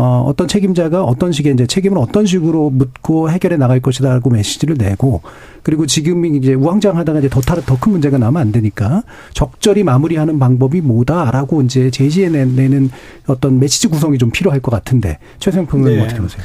[0.00, 5.22] 어, 어떤 책임자가 어떤 식의 이제 책임을 어떤 식으로 묻고 해결해 나갈 것이다라고 메시지를 내고
[5.64, 9.02] 그리고 지금 이제 우왕좌왕하다가 이제 더 다른 더큰 문제가 나면 안 되니까
[9.34, 12.90] 적절히 마무리하는 방법이 뭐다라고 이제 제시해 내는
[13.26, 16.04] 어떤 메시지 구성이 좀 필요할 것 같은데 최생 평론님 네.
[16.04, 16.42] 어떻게 보세요?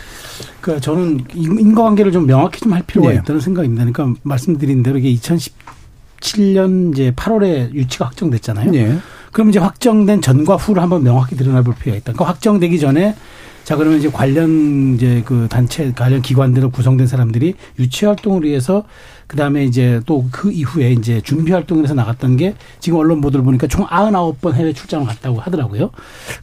[0.60, 3.16] 그러니까 저는 인- 인과관계를 좀 명확히 좀 할 필요가 네.
[3.18, 3.86] 있다는 생각입니다.
[3.86, 5.14] 그러니까 말씀드린 대로 이게
[6.22, 8.74] 2017년 이제 8월에 유치가 확정됐잖아요.
[8.74, 8.98] 예.
[9.34, 12.14] 그럼 이제 확정된 전과 후를 한번 명확히 드러나볼 필요가 있다.
[12.14, 13.16] 그러니까 확정되기 전에
[13.64, 18.84] 자 그러면 이제 관련 이제 그 단체 관련 기관들로 구성된 사람들이 유치 활동을 위해서
[19.26, 23.44] 그 다음에 이제 또 그 이후에 이제 준비 활동을 해서 나갔던 게 지금 언론 보도를
[23.44, 25.92] 보니까 총 99번 해외 출장을 갔다고 하더라고요.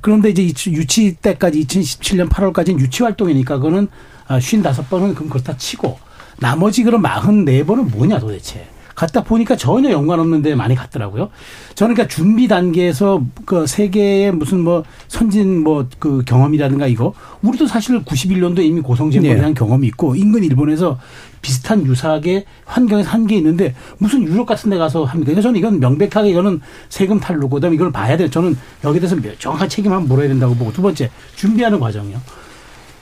[0.00, 3.88] 그런데 이제 이 유치 때까지 2017년 8월까지는 유치 활동이니까 그거는
[4.28, 5.98] 55번은 그럼 그렇다 치고
[6.38, 8.66] 나머지 그런 44번은 뭐냐 도대체.
[9.00, 11.30] 갔다 보니까 전혀 연관없는 데 많이 갔더라고요.
[11.74, 18.02] 저는 그러니까 준비 단계에서 그 세계의 무슨 뭐 선진 뭐 그 경험이라든가 이거 우리도 사실
[18.04, 19.36] 91년도 이미 고성제보에 네.
[19.36, 20.98] 대한 경험이 있고 인근 일본에서
[21.42, 25.30] 비슷한 유사하게 환경에서 한게 있는데 무슨 유럽 같은 데 가서 합니까?
[25.30, 28.28] 그래서 저는 이건 명백하게 이거는 세금 탈루고 그다음에 이걸 봐야 돼.
[28.28, 32.20] 저는 여기에 대해서 정확한 책임 한번 물어야 된다고 보고 두 번째 준비하는 과정이요.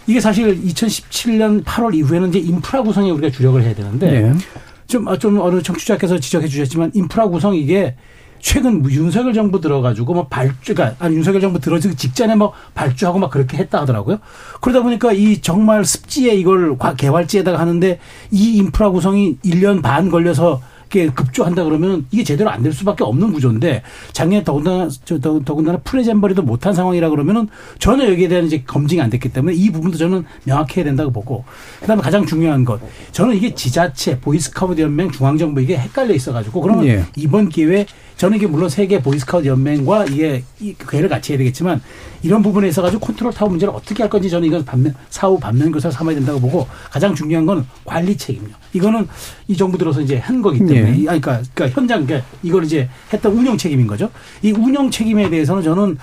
[0.07, 4.35] 이게 사실 2017년 8월 이후에는 이제 인프라 구성에 우리가 주력을 해야 되는데 네.
[4.89, 7.95] 좀, 아, 좀 어느 청취자께서 지적해 주셨지만 인프라 구성 이게
[8.41, 13.19] 최근 뭐 윤석열 정부 들어가지고 뭐 발주 가 아니 윤석열 정부 들어지기 직전에 뭐 발주하고
[13.19, 14.19] 막 그렇게 했다 하더라고요.
[14.61, 17.99] 그러다 보니까 이 정말 습지에 이걸 과- 개발지에다가 하는데
[18.31, 23.33] 이 인프라 구성이 1년 반 걸려서 이렇게 급조한다 그러면 이게 제대로 안 될 수밖에 없는
[23.33, 24.89] 구조인데 작년에 더군다나
[25.45, 27.49] 더군다나 프레잼버리도 못한 상황이라 그러면은
[27.79, 31.45] 전혀 여기에 대한 이제 검증이 안 됐기 때문에 이 부분도 저는 명확해야 된다고 보고
[31.81, 32.81] 그다음에 가장 중요한 것
[33.13, 37.05] 저는 이게 지자체 보이스카우트 연맹 중앙정부 이게 헷갈려 있어가지고 그러면 예.
[37.17, 41.81] 이번 기회에 저는 이게 물론 세계 보이스카우트 연맹과 이게 이 궤를 같이 해야 되겠지만
[42.25, 45.71] 이런 부분에 있어 가지고 컨트롤 타워 문제를 어떻게 할 건지 저는 이건 반면 사후 반면
[45.71, 48.49] 교사 삼아야 된다고 보고 가장 중요한 건 관리 책임요.
[48.73, 49.07] 이거는
[49.47, 51.03] 이 정부 들어서 이제 한 거기 때문에 예.
[51.05, 54.11] 그러니까, 그러니까 현장 그러니까 이걸 이제 했던 운영 책임인 거죠.
[54.43, 55.99] 이 운영 책임에 대해서는 저는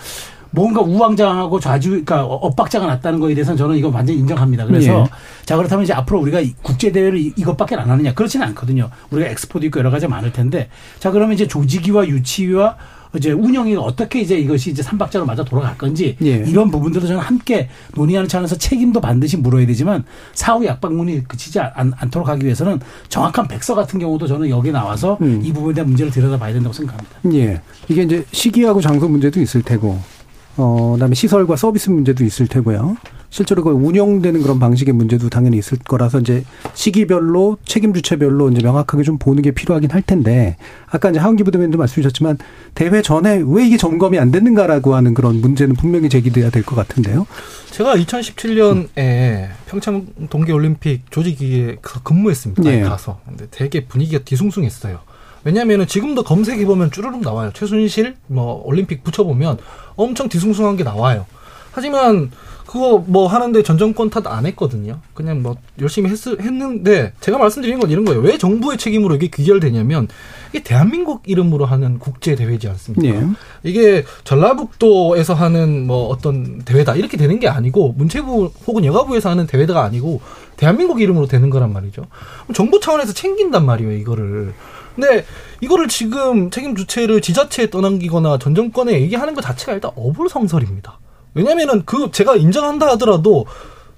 [0.51, 4.65] 뭔가 우왕좌왕하고 좌주, 그러니까 엇박자가 났다는 거에 대해서는 저는 이거 완전히 인정합니다.
[4.65, 5.05] 그래서 예.
[5.45, 8.89] 자 그렇다면 이제 앞으로 우리가 이 국제 대회를 이- 이것밖에 안 하느냐 그렇지는 않거든요.
[9.11, 12.77] 우리가 엑스포도 있고 여러 가지 많을 텐데 자 그러면 이제 조직위와 유치위와
[13.15, 16.43] 이제 운영이 어떻게 이제 이것이 이제 삼박자로 맞아 돌아갈 건지 예.
[16.47, 22.27] 이런 부분들도 저는 함께 논의하는 차원에서 책임도 반드시 물어야 되지만 사후 약방문이 그치지 않, 않도록
[22.27, 25.41] 하기 위해서는 정확한 백서 같은 경우도 저는 여기 나와서 음.
[25.43, 27.19] 이 부분에 대한 문제를 들여다봐야 된다고 생각합니다.
[27.33, 27.61] 예.
[27.87, 29.99] 이게 이제 시기하고 장소 문제도 있을 테고,
[30.57, 32.97] 어, 그다음에 시설과 서비스 문제도 있을 테고요.
[33.29, 39.03] 실제로 그 운영되는 그런 방식의 문제도 당연히 있을 거라서 이제 시기별로 책임 주체별로 이제 명확하게
[39.03, 40.55] 좀 보는 게 필요하긴 할 텐데
[40.89, 42.37] 아까 이제 하은기 부대변도 말씀 주셨지만
[42.75, 47.27] 대회 전에 왜 이게 점검이 안 됐는가라고 하는 그런 문제는 분명히 제기돼야 될 것 같은데요.
[47.71, 52.63] 제가 2017년에 평창 동계올림픽 조직위에 가- 근무했습니다.
[52.71, 52.81] 예.
[52.81, 53.19] 가서.
[53.25, 54.99] 근데 되게 분위기가 뒤숭숭했어요.
[55.43, 57.51] 왜냐하면 지금도 검색해 보면 쭈르륵 나와요.
[57.53, 59.57] 최순실 뭐 올림픽 붙여보면
[59.95, 61.25] 엄청 뒤숭숭한 게 나와요.
[61.71, 62.31] 하지만
[62.75, 64.99] 그거 뭐 하는데 전 정권 탓 안 했거든요.
[65.13, 68.19] 그냥 뭐 열심히 했, 했는데 제가 말씀드리는 건 이런 거예요.
[68.19, 70.09] 왜 정부의 책임으로 이게 귀결되냐면
[70.49, 73.07] 이게 대한민국 이름으로 하는 국제 대회지 않습니까?
[73.07, 73.25] 예.
[73.63, 79.83] 이게 전라북도에서 하는 뭐 어떤 대회다 이렇게 되는 게 아니고 문체부 혹은 여가부에서 하는 대회가
[79.85, 80.19] 아니고
[80.57, 82.03] 대한민국 이름으로 되는 거란 말이죠.
[82.53, 84.53] 정부 차원에서 챙긴단 말이에요 이거를.
[84.95, 85.23] 근데
[85.61, 90.99] 이거를 지금 책임 주체를 지자체에 떠넘기거나 전 정권에 얘기하는 것 자체가 일단 어불성설입니다.
[91.35, 93.45] 왜냐면은 그 제가 인정한다 하더라도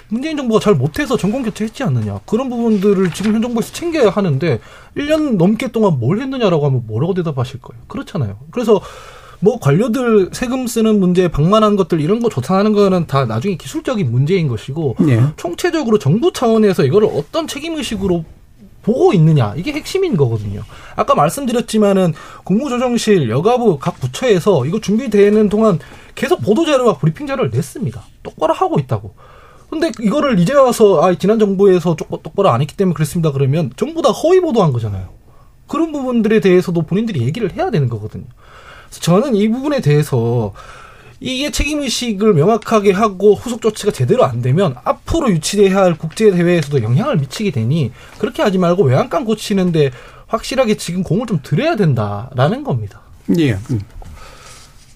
[0.10, 2.20] 문재인 정부가 잘 못해서 정권 교체했지 않느냐.
[2.26, 4.60] 그런 부분들을 지금 현 정부에서 챙겨야 하는데
[4.96, 7.82] 1년 넘게 동안 뭘 했느냐라고 하면 뭐라고 대답하실 거예요.
[7.88, 8.38] 그렇잖아요.
[8.52, 8.82] 그래서
[9.40, 14.48] 뭐 관료들 세금 쓰는 문제, 방만한 것들 이런 거 조사하는 거는 다 나중에 기술적인 문제인
[14.48, 15.22] 것이고 예.
[15.36, 18.26] 총체적으로 정부 차원에서 이거를 어떤 책임 의식으로
[18.88, 20.64] 보고 있느냐 이게 핵심인 거거든요.
[20.96, 22.14] 아까 말씀드렸지만은
[22.46, 25.78] 국무조정실, 여가부 각 부처에서 이거 준비되는 동안
[26.16, 28.02] 계속 보도 자료와 브리핑 자료를 냈습니다.
[28.24, 29.14] 똑바로 하고 있다고.
[29.70, 33.34] 근데 이거를 이제 와서 아 지난 정부에서 똑- 똑바로 안 했기 때문에 그랬습니다.
[33.34, 35.10] 그러면 전부 다 허위 보도한 거잖아요.
[35.68, 38.24] 그런 부분들에 대해서도 본인들이 얘기를 해야 되는 거거든요.
[38.88, 40.54] 그래서 저는 이 부분에 대해서
[41.20, 47.52] 이게 책임의식을 명확하게 하고 후속 조치가 제대로 안 되면 앞으로 유치돼야 할 국제대회에서도 영향을 미치게
[47.52, 49.92] 되니 그렇게 하지 말고 외양간 고치는데
[50.28, 53.02] 확실하게 지금 공을 좀 들여야 된다라는 겁니다.
[53.38, 53.54] 예.
[53.72, 53.82] 음.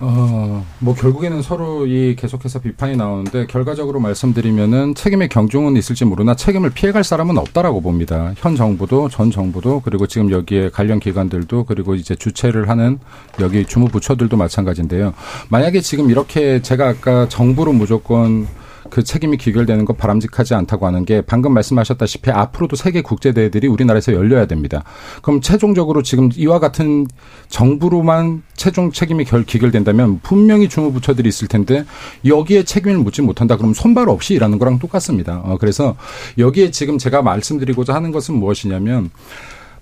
[0.04, 6.72] 어, 뭐 결국에는 서로 이 계속해서 비판이 나오는데 결과적으로 말씀드리면은 책임의 경중은 있을지 모르나 책임을
[6.72, 8.34] 피해갈 사람은 없다라고 봅니다.
[8.38, 12.98] 현 정부도 전 정부도 그리고 지금 여기에 관련 기관들도 그리고 이제 주체를 하는
[13.40, 15.14] 여기 주무부처들도 마찬가지인데요.
[15.50, 18.48] 만약에 지금 이렇게 제가 아까 정부로 무조건
[18.92, 24.14] 그 책임이 귀결되는 것 바람직하지 않다고 하는 게 방금 말씀하셨다시피 앞으로도 세계 국제 대회들이 우리나라에서
[24.14, 24.84] 열려야 됩니다.
[25.24, 27.08] 그럼 최종적으로 지금 이와 같은
[27.48, 31.86] 정부로만 최종 책임이 결 귀결된다면 분명히 주무부처들이 있을 텐데
[32.26, 33.58] 여기에 책임을 묻지 못한다.
[33.58, 35.42] 그럼 손발 없이 일하는 거랑 똑같습니다.
[35.44, 35.96] 어, 그래서
[36.38, 39.10] 여기에 지금 제가 말씀드리고자 하는 것은 무엇이냐면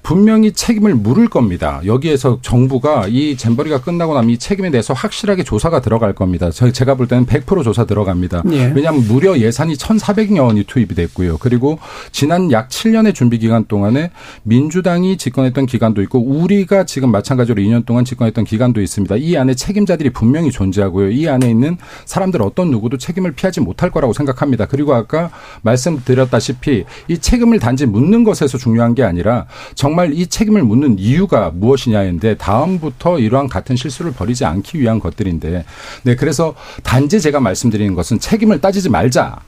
[0.01, 1.81] 분명히 책임을 물을 겁니다.
[1.85, 6.49] 여기에서 정부가 이 잼버리가 끝나고 나면 이 책임에 대해서 확실하게 조사가 들어갈 겁니다.
[6.51, 8.43] 저- 제가 볼 때는 100% 조사 들어갑니다.
[8.51, 8.71] 예.
[8.75, 11.37] 왜냐하면 무려 예산이 1,400여 원이 투입이 됐고요.
[11.39, 11.79] 그리고
[12.11, 14.11] 지난 약 7년의 준비 기간 동안에
[14.43, 19.15] 민주당이 집권했던 기간도 있고 우리가 지금 마찬가지로 2년 동안 집권했던 기간도 있습니다.
[19.17, 21.11] 이 안에 책임자들이 분명히 존재하고요.
[21.11, 24.65] 이 안에 있는 사람들 어떤 누구도 책임을 피하지 못할 거라고 생각합니다.
[24.65, 25.29] 그리고 아까
[25.61, 32.35] 말씀드렸다시피 이 책임을 단지 묻는 것에서 중요한 게 아니라 정말 이 책임을 묻는 이유가 무엇이냐인데
[32.35, 35.65] 다음부터 이러한 같은 실수를 벌이지 않기 위한 것들인데
[36.03, 39.39] 네 그래서 단지 제가 말씀드리는 것은 책임을 따지지 말자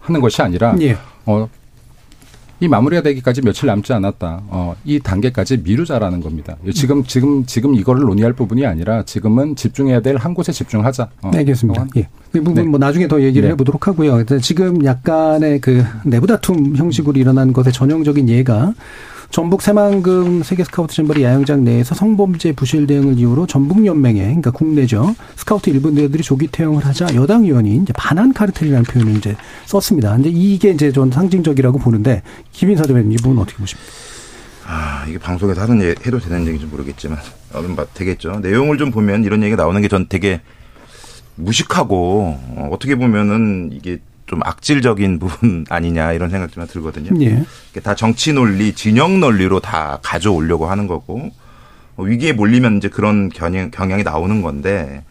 [0.00, 0.96] 하는 것이 아니라 예.
[1.26, 1.48] 어,
[2.62, 4.42] 이 마무리가 되기까지 며칠 남지 않았다.
[4.48, 6.56] 어, 이 단계까지 미루자라는 겁니다.
[6.74, 11.08] 지금 지금 지금 이거를 논의할 부분이 아니라 지금은 집중해야 될 한 곳에 집중하자.
[11.22, 11.86] 어, 네, 알겠습니다.
[11.96, 12.00] 예.
[12.00, 12.62] 이 부분 네.
[12.64, 13.52] 뭐 나중에 더 얘기를 네.
[13.52, 14.24] 해보도록 하고요.
[14.42, 18.74] 지금 약간의 그 내부 다툼 형식으로 일어난 것의 전형적인 예가
[19.30, 25.14] 전북 새만금 세계 스카우트 잼버리 야영장 내에서 성범죄 부실 대응을 이유로 전북 연맹에 그러니까 국내죠
[25.36, 30.12] 스카우트 일부 대들이 조기 퇴영을 하자 여당 의원이 이제 반한 카르텔이라는 표현을 이제 썼습니다.
[30.14, 33.88] 근데 이게 이제 전 상징적이라고 보는데 김인사 대변인 이 부분 어떻게 보십니까?
[34.66, 37.18] 아, 이게 방송에서 하는 얘 해도 되는 얘기인지 모르겠지만,
[37.54, 38.38] 어느 바 되겠죠.
[38.40, 40.40] 내용을 좀 보면 이런 얘기가 나오는 게 전 되게
[41.34, 43.98] 무식하고, 어, 어떻게 보면은 이게
[44.30, 47.10] 좀 악질적인 부분 아니냐 이런 생각 좀 들거든요.
[47.24, 47.44] 예.
[47.82, 51.30] 다 정치 논리, 진영 논리로 다 가져오려고 하는 거고,
[51.96, 55.02] 어, 위기에 몰리면 이제 그런 경향, 경향이 나오는 건데,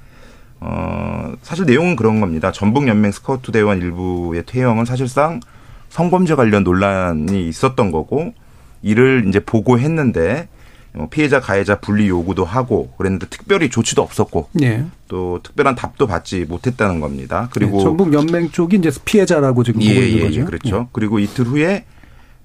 [0.62, 2.54] 어, 사실 내용은 그런 겁니다.
[2.54, 5.42] 전북 연맹 스카우트 대원 일부의 퇴영은 사실상
[5.90, 8.34] 성범죄 관련 논란이 있었던 거고,
[8.82, 10.59] 이를 이제 보고했는데, 어,
[11.08, 14.86] 피해자 가해자 분리 요구도 하고 그랬는데 특별히 조치도 없었고 예.
[15.08, 17.50] 또 특별한 답도 받지 못했다는 겁니다.
[17.52, 20.46] 그리고 네, 전북 연맹 쪽이 이제 피해자라고 지금 보고 있는 거죠.
[20.46, 20.90] 그렇죠.
[20.92, 21.86] 그리고 이틀 후에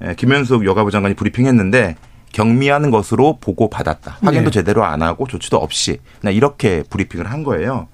[0.03, 1.97] 에, 김현숙 여가부 장관이 브리핑했는데
[2.33, 4.19] 경미하는 것으로 보고 받았다.
[4.21, 4.55] 확인도 네.
[4.55, 7.88] 제대로 안 하고 조치도 없이 그냥 이렇게 브리핑을 한 거예요.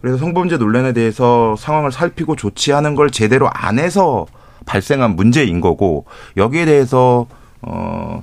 [0.00, 4.26] 그래서 성범죄 논란에 대해서 상황을 살피고 조치하는 걸 제대로 안 해서
[4.64, 7.26] 발생한 문제인 거고 여기에 대해서
[7.60, 8.22] 어,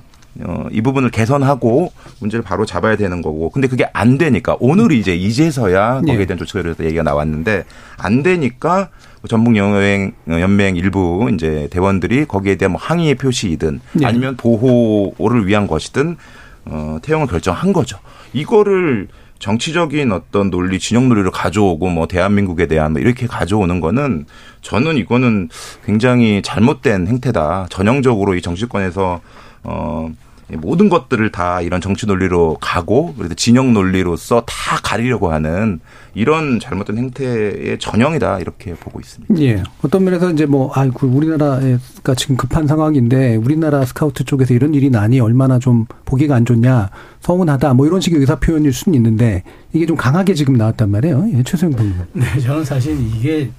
[0.70, 3.50] 이 부분을 개선하고 문제를 바로 잡아야 되는 거고.
[3.50, 6.26] 근데 그게 안 되니까 오늘 이제 이제서야 거기에 예.
[6.26, 7.64] 대한 조치가 대해서 얘기가 나왔는데
[7.98, 8.90] 안 되니까
[9.28, 14.06] 전북 여행 연맹 일부 이제 대원들이 거기에 대한 뭐 항의 표시이든 예.
[14.06, 16.16] 아니면 보호를 위한 것이든
[16.66, 17.98] 어, 태용을 결정한 거죠.
[18.32, 24.26] 이거를 정치적인 어떤 논리, 진영 논리를 가져오고 뭐 대한민국에 대한 뭐 이렇게 가져오는 거는
[24.62, 25.50] 저는 이거는
[25.84, 27.66] 굉장히 잘못된 행태다.
[27.70, 29.20] 전형적으로 이 정치권에서
[29.64, 35.80] 어, 이 모든 것들을 다 이런 정치 논리로 가고 그래도 진영 논리로서 다 가리려고 하는
[36.14, 39.34] 이런 잘못된 행태의 전형이다 이렇게 보고 있습니다.
[39.42, 39.62] 예.
[39.82, 45.20] 어떤 면에서 이제 뭐, 아이고, 우리나라가 지금 급한 상황인데, 우리나라 스카우트 쪽에서 이런 일이 나니
[45.20, 46.88] 얼마나 좀 보기가 안 좋냐,
[47.20, 49.42] 서운하다, 뭐 이런 식의 의사 표현일 수는 있는데,
[49.74, 51.28] 이게 좀 강하게 지금 나왔단 말이에요.
[51.34, 51.92] 예, 최소영 부님.
[52.14, 53.50] 네, 저는 사실 이게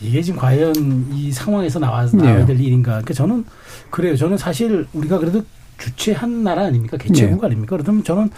[0.00, 2.16] 이게 지금 과연 이 상황에서 나와 네.
[2.16, 2.92] 나와야 될 일인가?
[2.92, 3.44] 그러니까 저는
[3.90, 4.16] 그래요.
[4.16, 5.42] 저는 사실 우리가 그래도
[5.80, 6.96] 주최한 나라 아닙니까?
[6.96, 7.46] 개최국 네.
[7.46, 7.76] 아닙니까?
[7.76, 8.30] 그렇다면 저는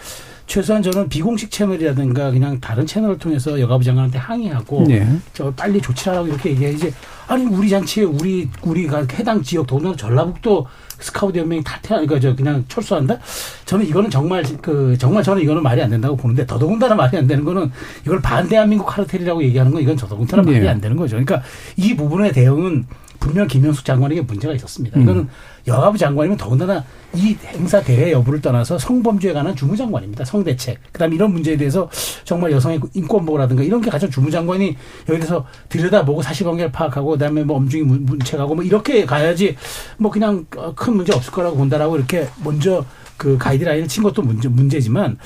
[0.46, 5.06] 최소한 저는 비공식 채널이라든가 그냥 다른 채널을 통해서 여가부 장관한테 항의하고 예.
[5.32, 6.92] 저 빨리 조치하라고 이렇게 얘기해야지.
[7.26, 10.66] 아니 우리 잔치에 우리 우리가 해당 지역 더군다나 전라북도
[10.98, 13.18] 스카우트 연맹이 탈퇴하니까 그러니까 저 그냥 철수한다.
[13.64, 17.44] 저는 이거는 정말 그 정말 저는 이거는 말이 안 된다고 보는데 더더군다나 말이 안 되는
[17.44, 17.70] 거는
[18.04, 20.68] 이걸 반대한민국 카르텔이라고 얘기하는 건 이건 더더군다나 말이 예.
[20.68, 21.12] 안 되는 거죠.
[21.12, 21.42] 그러니까
[21.76, 22.86] 이 부분의 대응은
[23.22, 24.98] 분명 김영숙 장관에게 문제가 있었습니다.
[24.98, 25.02] 음.
[25.04, 25.28] 이거는
[25.68, 30.24] 여가부 장관이면 더군다나 이 행사 대회 여부를 떠나서 성범죄에 관한 주무장관입니다.
[30.24, 30.80] 성대책.
[30.90, 31.88] 그다음 에 이런 문제에 대해서
[32.24, 34.76] 정말 여성의 인권 보호라든가 이런 게 가장 주무장관이
[35.08, 39.56] 여기 대해서 들여다보고 사실관계를 파악하고 그다음에 뭐 엄중히 문- 문책하고 뭐 이렇게 가야지
[39.98, 42.84] 뭐 그냥 어, 큰 문제 없을 거라고 본다라고 이렇게 먼저
[43.16, 45.16] 그 가이드라인을 친 것도 문제, 문제지만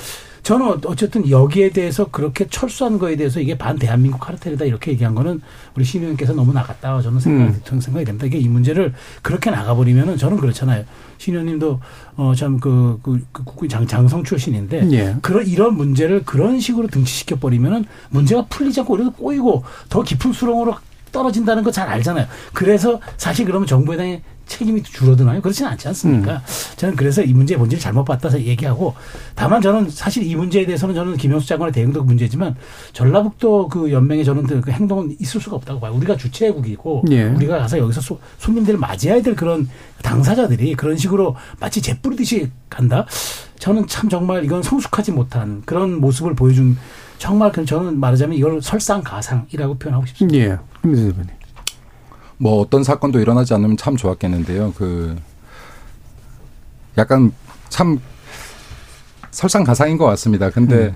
[0.46, 5.40] 저는 어쨌든 여기에 대해서 그렇게 철수한 거에 대해서 이게 반 대한민국 카르텔이다 이렇게 얘기한 거는
[5.74, 7.60] 우리 신 의원께서 너무 나갔다 저는 생각, 음.
[7.64, 8.26] 저는 생각이 됩니다.
[8.26, 10.84] 이게 이 문제를 그렇게 나가버리면은 저는 그렇잖아요.
[11.18, 11.80] 신 의원님도
[12.14, 15.16] 어참그 그, 그 국군 장 장성 출신인데 예.
[15.20, 20.76] 그런 이런 문제를 그런 식으로 등치시켜 버리면은 문제가 풀리지 않고 오히려 꼬이고 더 깊은 수렁으로
[21.10, 22.26] 떨어진다는 거 잘 알잖아요.
[22.52, 25.40] 그래서 사실 그러면 정부에 대한 책임이 줄어드나요?
[25.42, 26.42] 그렇지는 않지 않습니까?
[26.76, 28.94] 저는 그래서 이 문제의 본질을 잘못 봤다서 얘기하고
[29.34, 32.54] 다만 저는 사실 이 문제에 대해서는 저는 김영수 장관의 대응도 문제지만
[32.92, 35.92] 전라북도 그 연맹의 저는 그 행동은 있을 수가 없다고 봐요.
[35.94, 37.24] 우리가 주최국이고 예.
[37.24, 39.68] 우리가 가서 여기서 소- 손님들을 맞이해야 될 그런
[40.02, 43.06] 당사자들이 그런 식으로 마치 재뿌리듯이 간다.
[43.58, 46.76] 저는 참 정말 이건 성숙하지 못한 그런 모습을 보여준
[47.18, 50.38] 정말 그 저는 말하자면 이걸 설상가상이라고 표현하고 싶습니다.
[50.38, 50.58] 예.
[50.82, 51.30] 김민수 대표님.
[52.38, 54.74] 뭐 어떤 사건도 일어나지 않으면 참 좋았겠는데요.
[54.76, 55.16] 그
[56.98, 57.32] 약간
[57.68, 58.00] 참
[59.30, 60.50] 설상가상인 것 같습니다.
[60.50, 60.94] 근데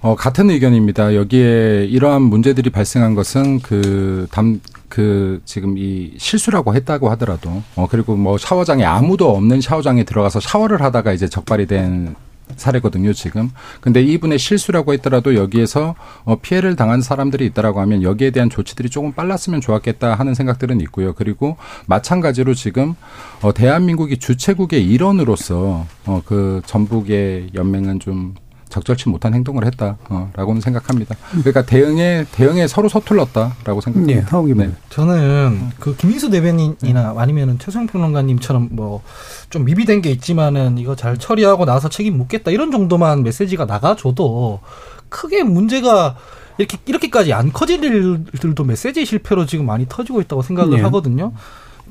[0.00, 1.14] 어, 같은 의견입니다.
[1.14, 8.16] 여기에 이러한 문제들이 발생한 것은 그 담, 그 지금 이 실수라고 했다고 하더라도 어, 그리고
[8.16, 12.14] 뭐 샤워장에 아무도 없는 샤워장에 들어가서 샤워를 하다가 이제 적발이 된
[12.54, 13.50] 사례거든요, 지금.
[13.80, 19.12] 근데 이분의 실수라고 했더라도 여기에서 어, 피해를 당한 사람들이 있다라고 하면 여기에 대한 조치들이 조금
[19.12, 21.14] 빨랐으면 좋았겠다 하는 생각들은 있고요.
[21.14, 21.56] 그리고
[21.86, 22.94] 마찬가지로 지금
[23.42, 28.34] 어, 대한민국이 주최국의 일원으로서 어, 그 전북의 연맹은 좀
[28.68, 31.14] 적절치 못한 행동을 했다라고는 생각합니다.
[31.30, 33.80] 그러니까 대응에 대응에 서로 서툴렀다라고 예.
[33.80, 34.26] 생각합니다.
[34.36, 34.70] 하우기 네.
[34.90, 39.02] 저는 그 김민수 대변인이나 아니면은 최성 평론가님처럼 뭐
[39.48, 44.60] 좀 미비된 게 있지만은 이거 잘 처리하고 나서 책임 묻겠다 이런 정도만 메시지가 나가줘도
[45.08, 46.16] 크게 문제가
[46.58, 50.82] 이렇게 이렇게까지 안 커질 일들도 메시지 실패로 지금 많이 터지고 있다고 생각을 네.
[50.82, 51.32] 하거든요.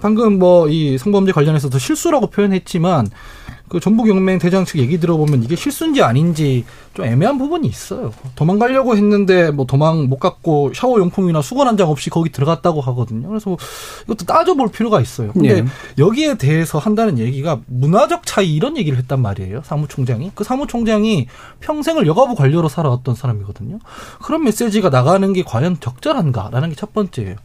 [0.02, 3.08] 방금 뭐 이 성범죄 관련해서도 실수라고 표현했지만
[3.68, 8.14] 그 전북연맹 대장 측 얘기 들어보면 이게 실수인지 아닌지 좀 애매한 부분이 있어요.
[8.36, 13.28] 도망가려고 했는데 뭐 도망 못 갔고 샤워 용품이나 수건 한 장 없이 거기 들어갔다고 하거든요.
[13.28, 13.58] 그래서 뭐
[14.06, 15.34] 이것도 따져볼 필요가 있어요.
[15.34, 15.66] 근데 예.
[15.98, 19.62] 여기에 대해서 한다는 얘기가 문화적 차이 이런 얘기를 했단 말이에요.
[19.66, 21.28] 사무총장이 그 사무총장이
[21.60, 23.80] 평생을 여가부 관료로 살아왔던 사람이거든요.
[24.24, 27.36] 그런 메시지가 나가는 게 과연 적절한가라는 게 첫 번째예요.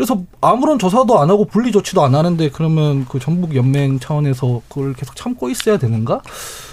[0.00, 4.94] 그래서 아무런 조사도 안 하고 분리 조치도 안 하는데 그러면 그 전북 연맹 차원에서 그걸
[4.94, 6.22] 계속 참고 있어야 되는가?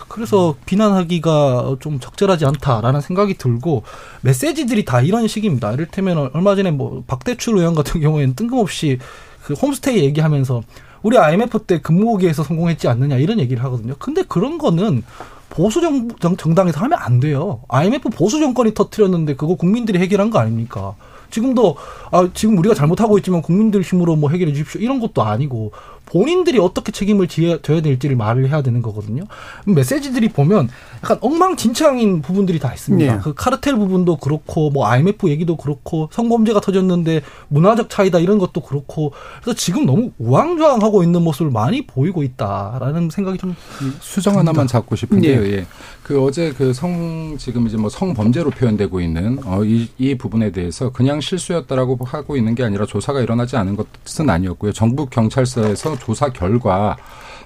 [0.08, 3.84] 그래서 비난하기가 좀 적절하지 않다라는 생각이 들고
[4.22, 5.74] 메시지들이 다 이런 식입니다.
[5.74, 8.98] 이를테면 얼마 전에 뭐 박대출 의원 같은 경우에는 뜬금없이
[9.44, 10.62] 그 홈스테이 얘기하면서
[11.02, 13.96] 우리 IMF 때 근무기에서 성공했지 않느냐 이런 얘기를 하거든요.
[14.00, 15.04] 근데 그런 거는
[15.50, 17.60] 보수 정, 정, 정당에서 하면 안 돼요.
[17.68, 20.96] IMF 보수 정권이 터트렸는데 그거 국민들이 해결한 거 아닙니까?
[21.30, 21.76] 지금도
[22.12, 24.82] 아 지금 우리가 잘못하고 있지만 국민들 힘으로 뭐 해결해 주십시오.
[24.82, 25.72] 이런 것도 아니고
[26.08, 29.24] 본인들이 어떻게 책임을 지어야 될지를 말을 해야 되는 거거든요.
[29.66, 30.70] 메시지들이 보면
[31.04, 33.14] 약간 엉망진창인 부분들이 다 있습니다.
[33.16, 33.20] 네.
[33.22, 39.12] 그 카르텔 부분도 그렇고 뭐 IMF 얘기도 그렇고 성범죄가 터졌는데 문화적 차이다 이런 것도 그렇고
[39.42, 43.56] 그래서 지금 너무 우왕좌왕하고 있는 모습을 많이 보이고 있다라는 생각이 좀
[44.00, 45.42] 수정 하나만 잡고 싶은데요.
[45.44, 45.52] 예.
[45.52, 45.66] 예.
[46.04, 51.20] 그 어제 그 성 지금 이제 뭐 성범죄로 표현되고 있는 어이 이 부분에 대해서 그냥
[51.22, 54.74] 실수였다라고 하고 있는 게 아니라 조사가 일어나지 않은 것은 아니었고요.
[54.74, 56.98] 정부 경찰서에서 조사 결과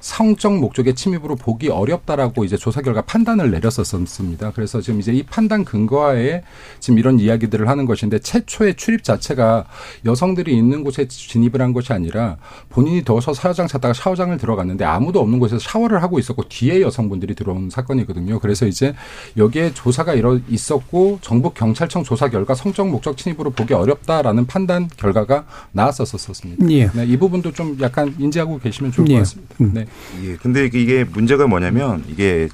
[0.02, 4.52] 성적 목적의 침입으로 보기 어렵다라고 이제 조사 결과 판단을 내렸었습니다.
[4.54, 6.42] 그래서 지금 이제 이 판단 근거하에
[6.80, 9.66] 지금 이런 이야기들을 하는 것인데 최초의 출입 자체가
[10.04, 12.38] 여성들이 있는 곳에 진입을 한 것이 아니라
[12.70, 17.70] 본인이 더워서 샤워장 찾다가 샤워장을 들어갔는데 아무도 없는 곳에서 샤워를 하고 있었고 뒤에 여성분들이 들어온
[17.70, 18.40] 사건이거든요.
[18.40, 18.96] 그래서 이제
[19.38, 25.46] 여기에 조사가 이러 있었고 정부 경찰청 조사 결과 성적 목적 침입으로 보기 어렵다라는 판단 결과가
[25.74, 26.70] 나왔었었습니다.
[26.72, 26.90] 예.
[26.90, 29.14] 네, 이 부분도 좀 약간 인지 하고 계시면 좋을 예.
[29.14, 29.56] 것 같습니다.
[29.62, 29.72] 음.
[29.74, 29.86] 네.
[30.24, 32.50] 예, 근데 이게- 문제가 뭐냐면 이게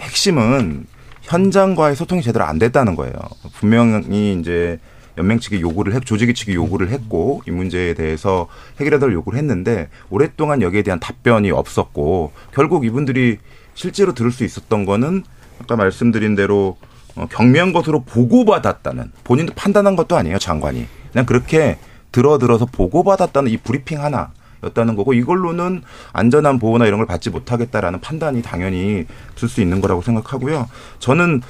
[0.00, 0.86] 핵심은
[1.22, 3.14] 현장과의 소통이 제대로 안 됐다는 거예요.
[3.54, 4.78] 분명히 이제
[5.16, 8.48] 연맹 측이 요구를 했, 조직위 측이 요구를 했고 이 문제에 대해서
[8.80, 13.38] 해결해달라고 요구를 했는데 오랫동안 여기에 대한 답변이 없었고 결국 이분들이
[13.74, 15.22] 실제로 들을 수 있었던 거는
[15.60, 16.76] 아까 말씀드린 대로
[17.14, 21.78] 어, 경미한 것으로 보고받았다는 본인도 판단한 것도 아니에요 장관이 그냥 그렇게
[22.10, 24.32] 들어 들어서 보고받았다는 이 브리핑 하나
[24.64, 29.06] 였다는 거고 이걸로는 안전한 보호나 이런 걸 받지 못하겠다라는 판단이 당연히
[29.36, 30.68] 들 수 있는 거라고 생각하고요.
[31.00, 31.42] 저는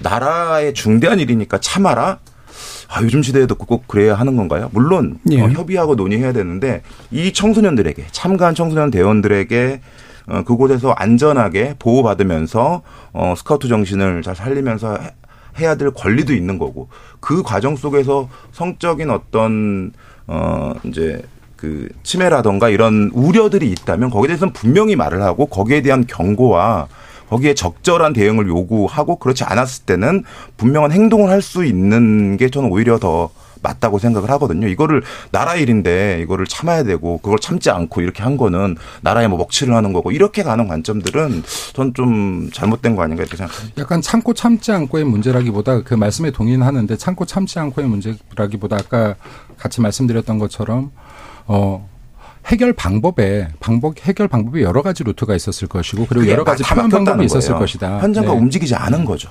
[0.00, 2.18] 나라의 중대한 일이니까 참아라.
[2.88, 4.68] 아, 요즘 시대에도 꼭 그래야 하는 건가요?
[4.72, 5.40] 물론 예.
[5.40, 9.80] 어, 협의하고 논의해야 되는데 이 청소년들에게 참가한 청소년 대원들에게
[10.28, 15.14] 어, 그곳에서 안전하게 보호받으면서 어, 스카우트 정신을 잘 살리면서 해-
[15.58, 16.88] 해야 될 권리도 있는 거고
[17.20, 19.92] 그 과정 속에서 성적인 어떤
[20.26, 21.22] 어 이제
[21.58, 26.86] 그 치매라던가 이런 우려들이 있다면 거기에 대해서는 분명히 말을 하고 거기에 대한 경고와
[27.28, 30.24] 거기에 적절한 대응을 요구하고 그렇지 않았을 때는
[30.56, 33.28] 분명한 행동을 할 수 있는 게 저는 오히려 더
[33.60, 34.68] 맞다고 생각을 하거든요.
[34.68, 35.02] 이거를
[35.32, 39.92] 나라 일인데 이거를 참아야 되고 그걸 참지 않고 이렇게 한 거는 나라에 뭐 먹칠을 하는
[39.92, 41.42] 거고 이렇게 가는 관점들은
[41.74, 43.82] 전 좀 잘못된 거 아닌가 이렇게 생각합니다.
[43.82, 49.16] 약간 참고 참지 않고의 문제라기보다 그 말씀에 동의는 하는데 참고 참지 않고의 문제라기보다 아까
[49.58, 50.92] 같이 말씀드렸던 것처럼
[51.48, 51.88] 어
[52.46, 56.88] 해결 방법에 방법 해결 방법이 여러 가지 루트가 있었을 것이고 그리고 여러 가지 다 표현
[56.90, 57.60] 방법이 있었을 거예요.
[57.60, 57.98] 것이다.
[58.00, 58.38] 현장과 네.
[58.38, 59.28] 움직이지 않은 거죠.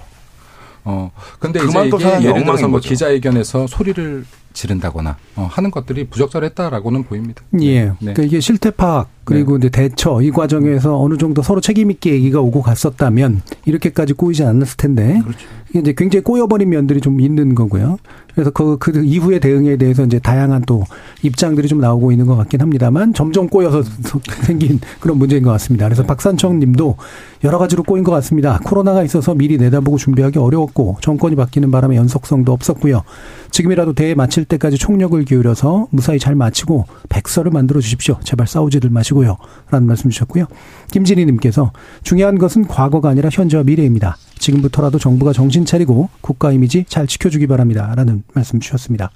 [0.83, 2.89] 어 근데 그만 이제 또 이게 예를 들어서 뭐 거죠.
[2.89, 4.25] 기자회견에서 소리를
[4.57, 7.43] 지른다거나 어, 하는 것들이 부적절했다라고는 보입니다.
[7.61, 7.85] 예.
[7.85, 7.93] 네.
[7.99, 12.39] 그러니까 이게 실태 파악 그리고 이제 대처 이 과정에서 어느 정도 서로 책임 있게 얘기가
[12.39, 15.21] 오고 갔었다면 이렇게까지 꼬이지 않았을 텐데
[15.69, 17.97] 이게 이제 굉장히 꼬여버린 면들이 좀 있는 거고요.
[18.33, 20.83] 그래서 그, 그 이후의 대응에 대해서 이제 다양한 또
[21.23, 23.83] 입장들이 좀 나오고 있는 것 같긴 합니다만 점점 꼬여서
[24.45, 25.87] 생긴 그런 문제인 것 같습니다.
[25.87, 26.95] 그래서 박산청 님도
[27.43, 28.59] 여러 가지로 꼬인 것 같습니다.
[28.63, 33.03] 코로나가 있어서 미리 내다보고 준비하기 어려웠고 정권이 바뀌는 바람에 연속성도 없었고요.
[33.51, 38.17] 지금이라도 대회 마칠 때까지 총력을 기울여서 무사히 잘 마치고 백서를 만들어 주십시오.
[38.23, 39.37] 제발 싸우지들 마시고요.
[39.69, 40.45] 라는 말씀 주셨고요.
[40.91, 41.71] 김진희 님께서
[42.03, 44.17] 중요한 것은 과거가 아니라 현재와 미래입니다.
[44.39, 47.93] 지금부터라도 정부가 정신 차리고 국가 이미지 잘 지켜주기 바랍니다.
[47.95, 49.11] 라는 말씀 주셨습니다.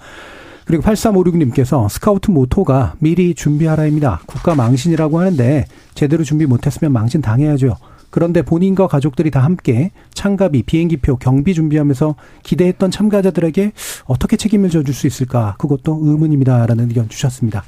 [0.66, 4.22] 그리고 8356님께서 스카우트 모토가 미리 준비하라입니다.
[4.26, 5.66] 국가 망신이라고 하는데
[5.96, 7.76] 제대로 준비 못했으면 망신 당해야죠.
[8.12, 13.72] 그런데 본인과 가족들이 다 함께 참가비, 비행기표, 경비 준비하면서 기대했던 참가자들에게
[14.06, 15.56] 어떻게 책임을 져줄 수 있을까?
[15.58, 17.64] 그것도 의문입니다라는 의견 주셨습니다.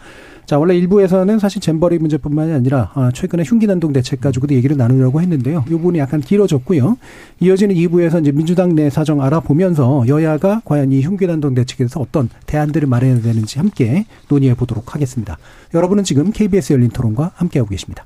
[0.46, 5.64] 자, 원래 일부에서는 사실 잼버리 문제뿐만이 아니라 아, 최근에 흉기난동 대책 가지고도 얘기를 나누려고 했는데요.
[5.68, 6.98] 이 부분이 약간 길어졌고요.
[7.40, 12.88] 이어지는 2부에서 이제 민주당 내 사정 알아보면서 여야가 과연 이 흉기난동 대책에 대해서 어떤 대안들을
[12.88, 15.38] 마련해야 되는지 함께 논의해 보도록 하겠습니다.
[15.74, 18.06] 여러분은 지금 KBS 열린 토론과 함께하고 계십니다.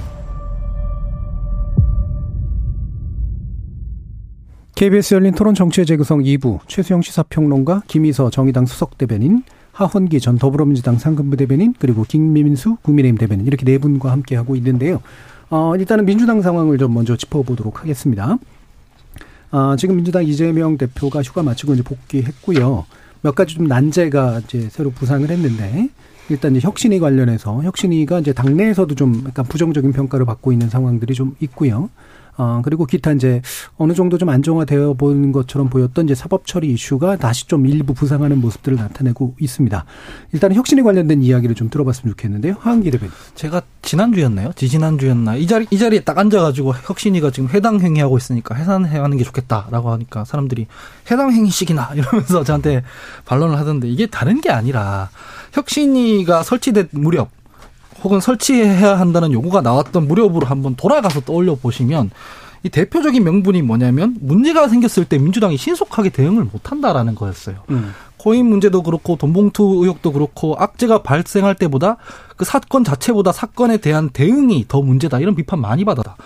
[4.81, 10.97] KBS 열린 토론 정치의 재구성 2부 최수영 시사평론가 김희서 정의당 수석 대변인 하헌기 전 더불어민주당
[10.97, 15.03] 상근부 대변인 그리고 김민수 국민의힘 대변인 이렇게 네 분과 함께 하고 있는데요.
[15.51, 18.39] 어, 일단은 민주당 상황을 좀 먼저 짚어보도록 하겠습니다.
[19.51, 22.87] 아, 지금 민주당 이재명 대표가 휴가 마치고 이제 복귀했고요.
[23.21, 25.89] 몇 가지 좀 난제가 이제 새로 부상을 했는데
[26.29, 31.35] 일단 이제 혁신위 관련해서 혁신위가 이제 당내에서도 좀 약간 부정적인 평가를 받고 있는 상황들이 좀
[31.39, 31.91] 있고요.
[32.41, 33.39] 어, 그리고 기타 이제
[33.77, 38.41] 어느 정도 좀 안정화되어 보는 것처럼 보였던 이제 사법 처리 이슈가 다시 좀 일부 부상하는
[38.41, 39.85] 모습들을 나타내고 있습니다.
[40.33, 42.55] 일단 혁신에 관련된 이야기를 좀 들어봤으면 좋겠는데요.
[42.59, 43.13] 하은기 대표님.
[43.35, 44.53] 제가 지난주였나요?
[44.55, 45.35] 지지난주였나?
[45.35, 50.25] 이 자리, 이 자리에 딱 앉아가지고 혁신이가 지금 해당 행위하고 있으니까 해산해하는 게 좋겠다라고 하니까
[50.25, 50.65] 사람들이
[51.11, 52.81] 해당 행위식이나 이러면서 저한테
[53.25, 55.11] 반론을 하던데 이게 다른 게 아니라
[55.53, 57.29] 혁신이가 설치된 무렵
[58.03, 62.11] 혹은 설치해야 한다는 요구가 나왔던 무렵으로 한번 돌아가서 떠올려 보시면
[62.63, 67.57] 이 대표적인 명분이 뭐냐면 문제가 생겼을 때 민주당이 신속하게 대응을 못한다라는 거였어요.
[67.69, 67.93] 음.
[68.17, 71.97] 코인 문제도 그렇고 돈봉투 의혹도 그렇고 악재가 발생할 때보다
[72.37, 76.17] 그 사건 자체보다 사건에 대한 대응이 더 문제다 이런 비판 많이 받았다.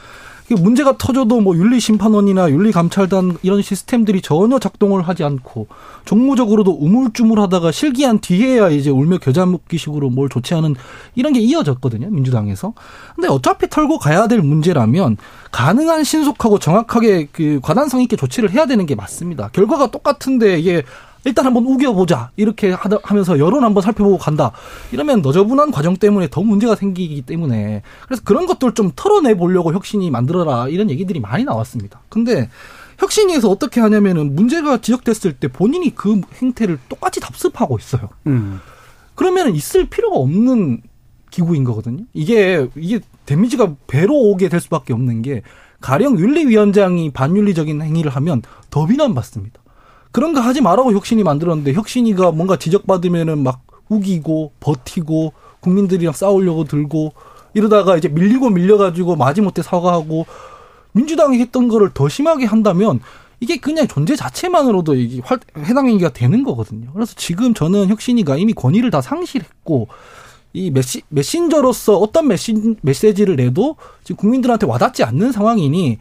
[0.54, 5.68] 문제가 터져도 뭐 윤리 심판원이나 윤리 감찰단 이런 시스템들이 전혀 작동을 하지 않고
[6.06, 10.76] 정무적으로도 우물쭈물하다가 실기한 뒤에야 이제 울며 겨자 먹기식으로 뭘 조치하는
[11.16, 12.74] 이런 게 이어졌거든요 민주당에서.
[13.16, 15.18] 근데 어차피 털고 가야 될 문제라면
[15.52, 19.50] 가능한 신속하고 정확하게 그 과단성 있게 조치를 해야 되는 게 맞습니다.
[19.52, 20.84] 결과가 똑같은데 이게
[21.26, 24.52] 일단 한번 우겨보자 이렇게 하다, 하면서 여론 한번 살펴보고 간다
[24.92, 30.10] 이러면 너저분한 과정 때문에 더 문제가 생기기 때문에 그래서 그런 것들 좀 털어내 보려고 혁신이
[30.12, 32.02] 만들어라 이런 얘기들이 많이 나왔습니다.
[32.10, 32.50] 근데
[33.00, 38.10] 혁신위에서 어떻게 하냐면은 문제가 지적됐을 때 본인이 그 행태를 똑같이 답습하고 있어요.
[38.28, 38.62] 음.
[39.16, 40.82] 그러면 있을 필요가 없는
[41.32, 42.06] 기구인 거거든요.
[42.14, 45.42] 이게 이게 데미지가 배로 오게 될 수밖에 없는 게
[45.82, 49.65] 가령 윤리위원장이 반윤리적인 행위를 하면 더 비난받습니다.
[50.16, 53.60] 그런 거 하지 말라고 혁신이 만들었는데 혁신이가 뭔가 지적받으면은 막
[53.90, 57.12] 우기고 버티고 국민들이랑 싸우려고 들고
[57.54, 60.26] 이러다가 이제 밀리고 밀려가지고 마지못해 사과하고
[60.94, 63.02] 민주당이 했던 거를 더 심하게 한다면
[63.42, 66.94] 이게 그냥 존재 자체만으로도 이게 활, 해당 행위가 되는 거거든요.
[66.94, 69.90] 그래서 지금 저는 혁신이가 이미 권위를 다 상실했고
[70.54, 75.98] 이 메시, 메신저로서 어떤 메시, 메시지를 내도 지금 국민들한테 와닿지 않는 상황이니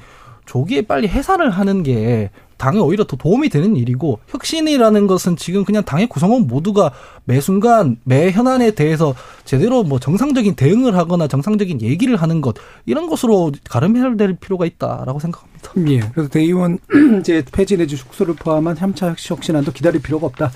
[0.46, 5.84] 조기에 빨리 해산을 하는 게 당에 오히려 더 도움이 되는 일이고 혁신이라는 것은 지금 그냥
[5.84, 6.92] 당의 구성원 모두가
[7.24, 12.54] 매 순간 매 현안에 대해서 제대로 뭐 정상적인 대응을 하거나 정상적인 얘기를 하는 것
[12.86, 15.70] 이런 것으로 가름해야 될 필요가 있다라고 생각합니다.
[15.88, 16.00] 예.
[16.12, 16.78] 그래서 대의원
[17.20, 20.50] 이제 폐지 내지 숙소를 포함한 3차 혁신안도 기다릴 필요가 없다.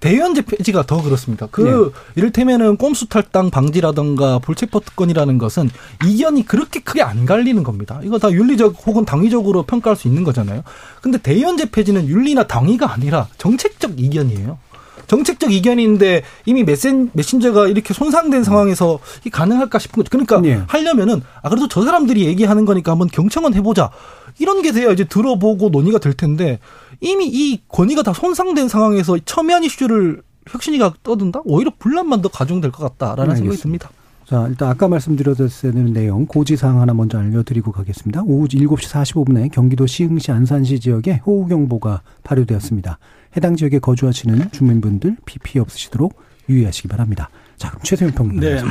[0.00, 1.48] 대연제 폐지가 더 그렇습니다.
[1.50, 2.00] 그 네.
[2.16, 5.70] 이를테면은 꼼수 탈당 방지라든가 불체포 특권이라는 것은
[6.04, 8.00] 이견이 그렇게 크게 안 갈리는 겁니다.
[8.02, 10.62] 이거 다 윤리적 혹은 당위적으로 평가할 수 있는 거잖아요.
[11.00, 14.58] 근데 대연제 폐지는 윤리나 당위가 아니라 정책적 이견이에요.
[15.06, 20.10] 정책적 이견인데 이미 메신, 메신저가 이렇게 손상된 상황에서 이 가능할까 싶은 거죠.
[20.10, 20.60] 그러니까 네.
[20.66, 23.90] 하려면은 아 그래도 저 사람들이 얘기하는 거니까 한번 경청은 해보자.
[24.38, 26.58] 이런 게 돼야 이제 들어보고 논의가 될 텐데
[27.00, 31.42] 이미 이 권위가 다 손상된 상황에서 첨예한 이슈를 혁신이가 떠든다?
[31.44, 33.90] 오히려 분란만 더 가중될 것 같다라는 네, 생각이 듭니다.
[34.26, 35.48] 자, 일단 아까 말씀드렸던
[35.92, 38.22] 내용 고지사항 하나 먼저 알려드리고 가겠습니다.
[38.24, 42.98] 오후 7시 45분에 경기도 시흥시 안산시 지역에 호우경보가 발효되었습니다.
[43.36, 47.30] 해당 지역에 거주하시는 주민분들 비 피해 없으시도록 유의하시기 바랍니다.
[47.56, 48.40] 자, 그럼 최세윤 평론가.
[48.40, 48.62] 네.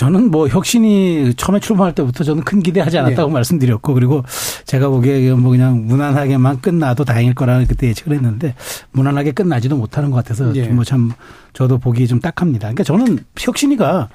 [0.00, 3.34] 저는 뭐 혁신이 처음에 출범할 때부터 저는 큰 기대하지 않았다고 네.
[3.34, 4.24] 말씀드렸고 그리고
[4.64, 8.54] 제가 보기에 뭐 그냥 무난하게만 끝나도 다행일 거라는 그때 예측을 했는데
[8.92, 10.68] 무난하게 끝나지도 못하는 것 같아서 네.
[10.68, 11.12] 뭐참
[11.52, 12.68] 저도 보기 좀 딱합니다.
[12.68, 14.08] 그러니까 저는 혁신이가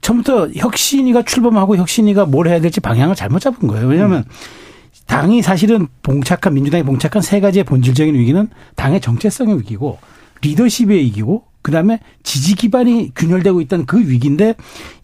[0.00, 3.88] 처음부터 혁신이가 출범하고 혁신이가 뭘 해야 될지 방향을 잘못 잡은 거예요.
[3.88, 4.24] 왜냐하면 음.
[5.08, 9.98] 당이 사실은 봉착한 민주당이 봉착한 세 가지의 본질적인 위기는 당의 정체성의 위기고
[10.42, 14.54] 리더십의 위기고 그다음에 지지 기반이 균열되고 있던 그 위기인데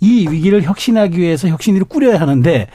[0.00, 2.68] 이 위기를 혁신하기 위해서 혁신위를 꾸려야 하는데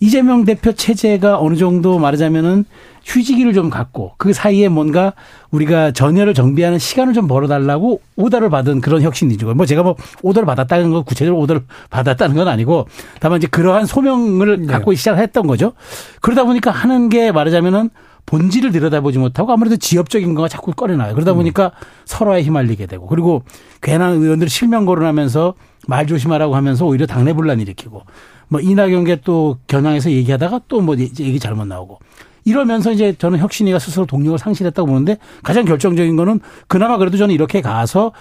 [0.00, 2.64] 이재명 대표 체제가 어느 정도 말하자면은
[3.06, 5.12] 휴지기를 좀 갖고 그 사이에 뭔가
[5.50, 9.54] 우리가 전열을 정비하는 시간을 좀 벌어달라고 오더를 받은 그런 혁신이죠.
[9.54, 12.88] 뭐 제가 뭐 오더를 받았다는 거 구체적으로 오더를 받았다는 건 아니고
[13.20, 14.66] 다만 이제 그러한 소명을 네.
[14.66, 15.72] 갖고 시작했던 거죠.
[16.20, 17.90] 그러다 보니까 하는 게 말하자면은
[18.26, 21.14] 본질을 들여다보지 못하고 아무래도 지역적인 거가 자꾸 꺼내놔요.
[21.14, 21.36] 그러다 음.
[21.36, 21.70] 보니까 음.
[22.04, 23.42] 서로에 휘말리게 되고 그리고
[23.80, 25.54] 괜한 의원들이 실명 거론하면서
[25.86, 28.02] 말 조심하라고 하면서 오히려 당내 분란 일으키고
[28.48, 32.00] 뭐 이낙연계 또 겨냥해서 얘기하다가 또 뭐 얘기 잘못 나오고
[32.44, 37.60] 이러면서 이제 저는 혁신이가 스스로 동력을 상실했다고 보는데 가장 결정적인 거는 그나마 그래도 저는 이렇게
[37.60, 38.12] 가서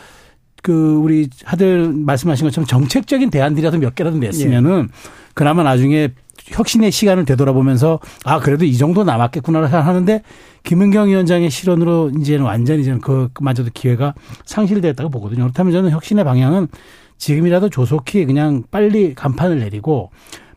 [0.64, 5.10] 그 우리 하들 말씀하신 것처럼 정책적인 대안들이라도 몇 개라도 냈으면은 예.
[5.36, 6.10] 그나마 나중에
[6.48, 10.22] 혁신의 시간을 되돌아보면서 아 그래도 이 정도 남았겠구나 하는데
[10.64, 13.02] 김은경 위원장의 실언으로 이제는 완전히 저는
[13.34, 14.14] 그마저도 기회가
[14.46, 15.44] 상실됐다고 보거든요.
[15.44, 16.68] 그렇다면 저는 혁신의 방향은
[17.18, 20.12] 지금이라도 조속히 그냥 빨리 간판을 내리고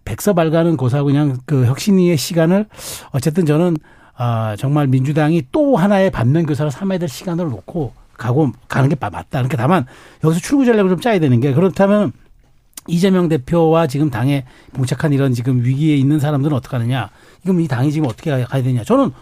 [0.04, 2.66] 백서발가는 고사 그냥 그 혁신의 시간을
[3.10, 3.76] 어쨌든 저는
[4.16, 9.24] 아 정말 민주당이 또 하나의 반면 교사를 삼아야 될 시간을 놓고 가고 가는 게 맞다.
[9.30, 9.86] 그러니까 다만
[10.24, 12.12] 여기서 출구 전략을 좀 짜야 되는 게 그렇다면
[12.88, 17.10] 이재명 대표와 지금 당에 봉착한 이런 지금 위기에 있는 사람들은 어떻게 하느냐.
[17.44, 18.82] 이건 이 당이 지금 어떻게 가야 되냐.
[18.84, 19.12] 저는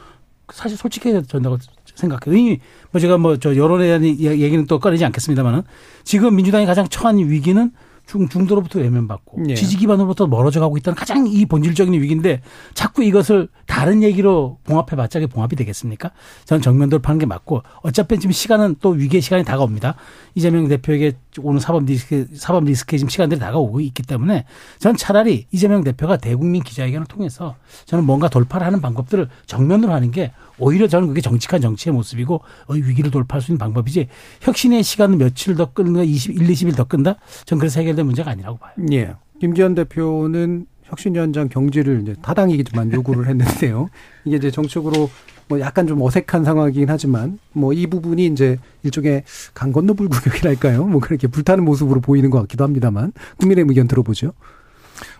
[0.53, 1.59] 사실 솔직해야 된다고
[1.95, 2.37] 생각해요.
[2.39, 2.61] 이미
[2.93, 5.63] 뭐 제가 뭐 저 여론에 대한 얘기는 또 꺼내지 않겠습니다만은
[6.05, 7.73] 지금 민주당이 가장 처한 위기는
[8.07, 9.55] 중, 중도로부터 외면받고 예.
[9.55, 12.41] 지지 기반으로부터 멀어져 가고 있다는 가장 이 본질적인 위기인데
[12.73, 16.13] 자꾸 이것을 다른 얘기로 봉합해봤자 그게 봉합이 되겠습니까?
[16.45, 19.97] 저는 정면 돌파하는 게 맞고 어차피 지금 시간은 또 위기의 시간이 다가옵니다.
[20.35, 24.45] 이재명 대표에게 오는 사법 리스크, 사법 리스크의 지금 시간들이 다가오고 있기 때문에
[24.79, 30.33] 저는 차라리 이재명 대표가 대국민 기자회견을 통해서 저는 뭔가 돌파를 하는 방법들을 정면으로 하는 게
[30.59, 32.35] 오히려 저는 그게 정직한 정치의 모습이고
[32.67, 34.09] 어, 위기를 돌파할 수 있는 방법이지
[34.41, 37.17] 혁신의 시간을 며칠 더 끈다, 20, 1, 20일 더 끈다?
[37.45, 38.73] 전 그래서 해결될 문제가 아니라고 봐요.
[38.93, 39.15] 예.
[39.41, 43.89] 김기현 대표는 혁신위원장 경질을 이제 타당이지만 요구를 했는데요.
[44.25, 45.11] 이게 이제 정책으로
[45.49, 49.23] 뭐 약간 좀 어색한 상황이긴 하지만 뭐 이 부분이 이제 일종의
[49.55, 50.85] 강 건너 불구경이랄까요?
[50.87, 54.33] 뭐 그렇게 불타는 모습으로 보이는 것 같기도 합니다만 국민의 의견 들어보죠.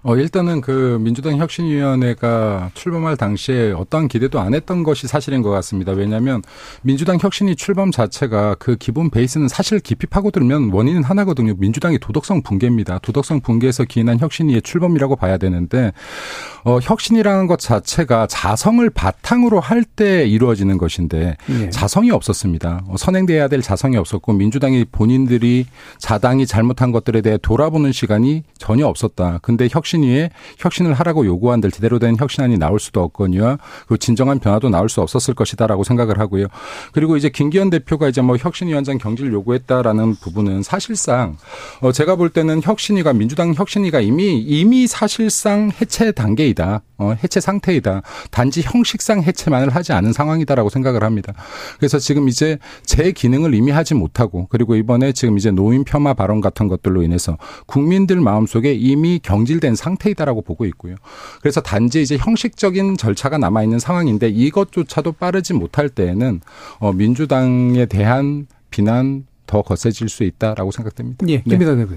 [0.09, 5.91] 어, 일단은 그 민주당 혁신위원회가 출범할 당시에 어떠한 기대도 안 했던 것이 사실인 것 같습니다.
[5.91, 6.43] 왜냐하면
[6.83, 11.55] 민주당 혁신이 출범 자체가 그 기본 베이스는 사실 깊이 파고들면 원인은 하나거든요.
[11.59, 12.99] 민주당이 도덕성 붕괴입니다.
[12.99, 15.93] 도덕성 붕괴에서 기인한 혁신위의 출범이라고 봐야 되는데
[16.63, 21.71] 어, 혁신이라는 것 자체가 자성을 바탕으로 할 때 이루어지는 것인데 예.
[21.71, 22.83] 자성이 없었습니다.
[22.89, 25.67] 어, 선행돼야 될 자성이 없었고 민주당이 본인들이
[25.99, 29.39] 자당이 잘못한 것들에 대해 돌아보는 시간이 전혀 없었다.
[29.43, 34.69] 근데 혁신 위에 혁신을 하라고 요구한들 제대로 된 혁신안이 나올 수도 없거니와 그 진정한 변화도
[34.69, 36.47] 나올 수 없었을 것이다라고 생각을 하고요.
[36.93, 41.37] 그리고 이제 김기현 대표가 이제 뭐 혁신위원장 경질 요구했다라는 부분은 사실상
[41.81, 46.83] 어 제가 볼 때는 혁신위가 민주당 혁신위가 이미 이미 사실상 해체 단계이다.
[46.99, 48.03] 어 해체 상태이다.
[48.31, 51.35] 단지 형식상 해체만을 하지 않은 상황이다라고 생각을 합니다.
[51.79, 56.41] 그래서 지금 이제 제 기능을 이미 하지 못하고 그리고 이번에 지금 이제 노인 폄하 발언
[56.41, 57.37] 같은 것들로 인해서
[57.67, 60.97] 국민들 마음속에 이미 경질된 상태이다라고 보고 있고요.
[61.41, 66.41] 그래서 단지 이제 형식적인 절차가 남아 있는 상황인데 이것조차도 빠르지 못할 때에는
[66.81, 71.27] 어 민주당에 대한 비난 더 거세질 수 있다라고 생각됩니다.
[71.29, 71.37] 예.
[71.37, 71.43] 네.
[71.45, 71.95] 김민아 대표.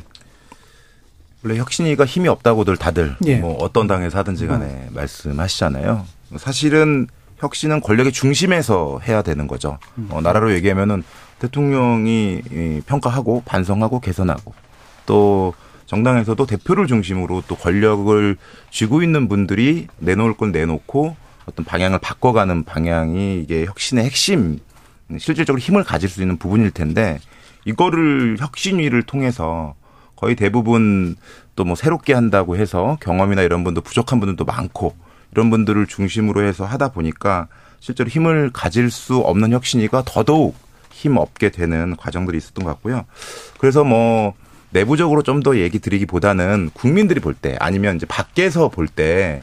[1.44, 3.38] 원래 혁신위가 힘이 없다고들 다들 예.
[3.38, 6.06] 뭐 어떤 당에서 하든지 간에 말씀하시잖아요.
[6.38, 9.80] 사실은 혁신은 권력의 중심에서 해야 되는 거죠.
[10.10, 11.04] 어, 나라로 얘기하면은
[11.40, 14.54] 대통령이 이, 평가하고 반성하고 개선하고
[15.06, 15.54] 또
[15.90, 18.38] 정당에서도 대표를 중심으로 또 권력을
[18.70, 21.16] 쥐고 있는 분들이 내놓을 건 내놓고
[21.48, 24.60] 어떤 방향을 바꿔가는 방향이 이게 혁신의 핵심
[25.18, 27.18] 실질적으로 힘을 가질 수 있는 부분일 텐데
[27.66, 29.74] 이거를 혁신위를 통해서
[30.16, 31.16] 거의 대부분
[31.56, 34.96] 또 뭐 새롭게 한다고 해서 경험이나 이런 분도 부족한 분들도 많고
[35.32, 37.48] 이런 분들을 중심으로 해서 하다 보니까
[37.80, 40.56] 실제로 힘을 가질 수 없는 혁신위가 더더욱
[40.92, 43.06] 힘 없게 되는 과정들이 있었던 것 같고요.
[43.58, 44.36] 그래서 뭐
[44.72, 49.42] 내부적으로 좀 더 얘기 드리기보다는 국민들이 볼 때 아니면 이제 밖에서 볼 때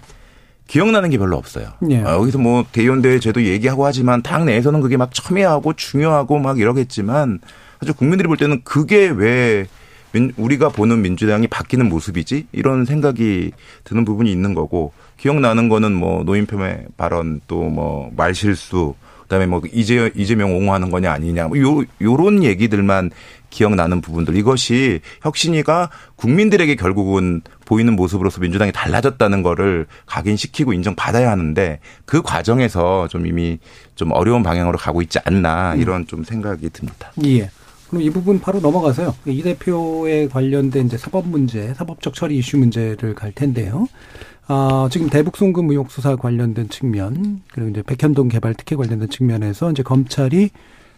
[0.67, 1.69] 기억나는 게 별로 없어요.
[1.91, 2.01] 예.
[2.03, 7.39] 어, 여기서 뭐 대의원대회 제도 얘기하고 하지만 당 내에서는 그게 막 첨예하고 중요하고 막 이러겠지만
[7.81, 9.67] 사실 국민들이 볼 때는 그게 왜
[10.13, 13.53] 민- 우리가 보는 민주당이 바뀌는 모습이지 이런 생각이
[13.85, 18.95] 드는 부분이 있는 거고 기억나는 거는 뭐 노인표의 발언 또 뭐 말실수
[19.27, 23.11] 그다음에 뭐 이재 이재명 옹호하는 거냐 아니냐 뭐 요 요런 얘기들만
[23.51, 32.23] 기억나는 부분들 이것이 혁신이가 국민들에게 결국은 보이는 모습으로서 민주당이 달라졌다는 거를 각인시키고 인정받아야 하는데 그
[32.23, 33.59] 과정에서 좀 이미
[33.95, 37.13] 좀 어려운 방향으로 가고 있지 않나 이런 좀 생각이 듭니다.
[37.25, 37.51] 예.
[37.89, 39.15] 그럼 이 부분 바로 넘어가서요.
[39.27, 43.87] 이 대표에 관련된 이제 사법 문제, 사법적 처리 이슈 문제를 갈 텐데요.
[44.49, 49.73] 아, 지금 대북 송금 의혹 수사 관련된 측면, 그리고 이제 백현동 개발 특혜 관련된 측면에서
[49.73, 50.51] 이제 검찰이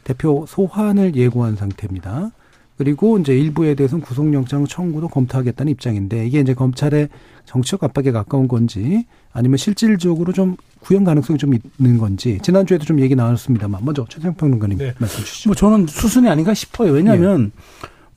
[0.04, 2.30] 대표 소환을 예고한 상태입니다.
[2.76, 7.08] 그리고 이제 일부에 대해서는 구속영장 청구도 검토하겠다는 입장인데 이게 이제 검찰의
[7.44, 13.16] 정치적 압박에 가까운 건지 아니면 실질적으로 좀 구현 가능성이 좀 있는 건지 지난주에도 좀 얘기
[13.16, 14.94] 나눴습니다만 먼저 최생 평론가님 네.
[14.96, 15.48] 말씀 주시죠.
[15.48, 16.92] 뭐 저는 수순이 아닌가 싶어요.
[16.92, 17.50] 왜냐하면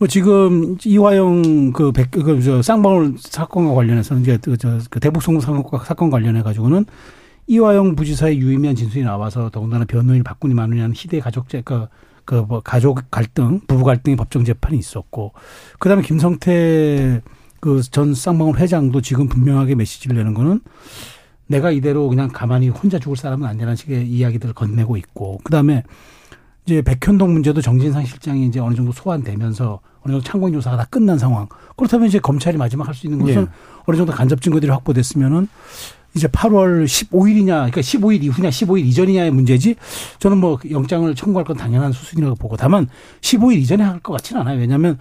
[0.01, 5.21] 뭐 지금 이화영 그 백, 그, 저, 쌍방울 사건과 관련해서는 이제 그, 저, 그 대북
[5.21, 6.87] 송금 사건, 사건 관련해 가지고는
[7.45, 11.85] 이화영 부지사의 유의미한 진술이 나와서 더군다나 변호인을 바꾸니 마느냐는 희대 가족제, 그,
[12.25, 15.33] 그, 뭐, 가족 갈등, 부부 갈등의 법정 재판이 있었고,
[15.77, 17.21] 그 다음에 김성태
[17.59, 20.61] 그 전 쌍방울 회장도 지금 분명하게 메시지를 내는 거는
[21.45, 25.83] 내가 이대로 그냥 가만히 혼자 죽을 사람은 아니라는 식의 이야기들을 건네고 있고, 그 다음에
[26.65, 31.17] 이제 백현동 문제도 정진상 실장이 이제 어느 정도 소환되면서 어느 정도 창공 조사가 다 끝난
[31.17, 31.47] 상황.
[31.75, 33.47] 그렇다면 이제 검찰이 마지막 할 수 있는 것은 예.
[33.85, 35.47] 어느 정도 간접 증거들이 확보됐으면은
[36.13, 39.75] 이제 8월 15일이냐, 그러니까 15일 이후냐, 15일 이전이냐의 문제지.
[40.19, 42.89] 저는 뭐 영장을 청구할 건 당연한 수순이라고 보고, 다만
[43.21, 44.59] 15일 이전에 할 것 같지는 않아요.
[44.59, 44.99] 왜냐하면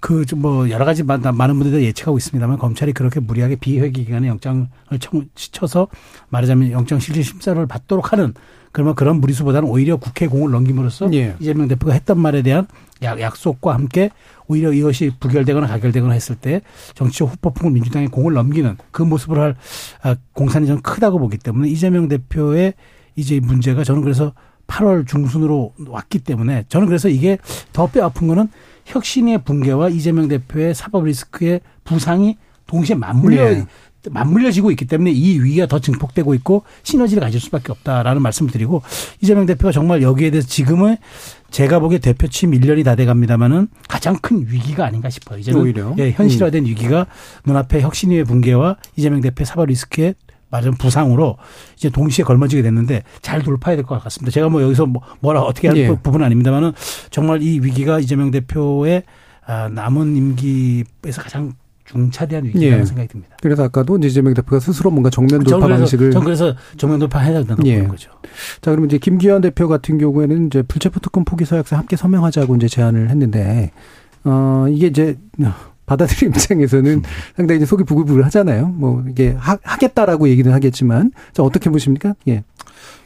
[0.00, 4.66] 그 좀 뭐 여러 가지 많은 분들이 예측하고 있습니다만 검찰이 그렇게 무리하게 비회기 기간에 영장을
[4.98, 5.88] 청 쳐서
[6.30, 8.34] 말하자면 영장 실질 심사를 받도록 하는
[8.78, 11.34] 그러면 그런 무리수보다는 오히려 국회 공을 넘김으로써 예.
[11.40, 12.68] 이재명 대표가 했던 말에 대한
[13.02, 14.10] 약, 약속과 함께
[14.46, 16.60] 오히려 이것이 부결되거나 가결되거나 했을 때
[16.94, 19.56] 정치적 후폭풍을 민주당에 공을 넘기는 그 모습을 할
[20.02, 22.74] 아, 공산이 저는 크다고 보기 때문에 이재명 대표의
[23.16, 24.32] 이제 이 문제가 저는 그래서
[24.68, 27.38] 8월 중순으로 왔기 때문에 저는 그래서 이게
[27.72, 28.48] 더 뼈 아픈 거는
[28.84, 32.36] 혁신의 붕괴와 이재명 대표의 사법 리스크의 부상이
[32.68, 33.66] 동시에 맞물려 네.
[34.10, 38.82] 맞물려지고 있기 때문에 이 위기가 더 증폭되고 있고 시너지를 가질 수밖에 없다라는 말씀을 드리고
[39.20, 40.96] 이재명 대표가 정말 여기에 대해서 지금은
[41.50, 45.38] 제가 보기에 대표 취임 1년이 다 돼갑니다마는 가장 큰 위기가 아닌가 싶어요.
[45.38, 45.94] 이제는 오히려.
[45.98, 47.06] 예, 현실화된 위기가
[47.44, 50.14] 눈앞에 혁신위의 붕괴와 이재명 대표의 사법 리스크의
[50.50, 51.36] 말하자면 부상으로
[51.76, 54.30] 이제 동시에 걸머지게 됐는데 잘 돌파해야 될 것 같습니다.
[54.32, 55.88] 제가 뭐 여기서 뭐 뭐라 어떻게 할 예.
[55.88, 56.72] 부분은 아닙니다만은
[57.10, 59.02] 정말 이 위기가 이재명 대표의
[59.46, 61.52] 아, 남은 임기에서 가장
[61.88, 62.84] 중차대한 위기라는 예.
[62.84, 63.36] 생각이 듭니다.
[63.42, 67.20] 그래서 아까도 이제 이재명 대표가 스스로 뭔가 정면 돌파 그래서, 방식을 전 그래서 정면 돌파
[67.20, 67.76] 해야 된다고 예.
[67.76, 68.10] 보는 거죠.
[68.60, 72.68] 자, 그러면 이제 김기현 대표 같은 경우에는 이제 불체포 특권 포기 서약서 함께 서명하자고 이제
[72.68, 73.70] 제안을 했는데,
[74.24, 75.16] 어, 이게 이제
[75.86, 77.02] 받아들인 입장에서는
[77.36, 78.68] 상당히 이제 속이 부글부글 하잖아요.
[78.68, 82.14] 뭐, 이게 하, 하겠다라고 얘기는 하겠지만, 자, 어떻게 보십니까?
[82.28, 82.44] 예.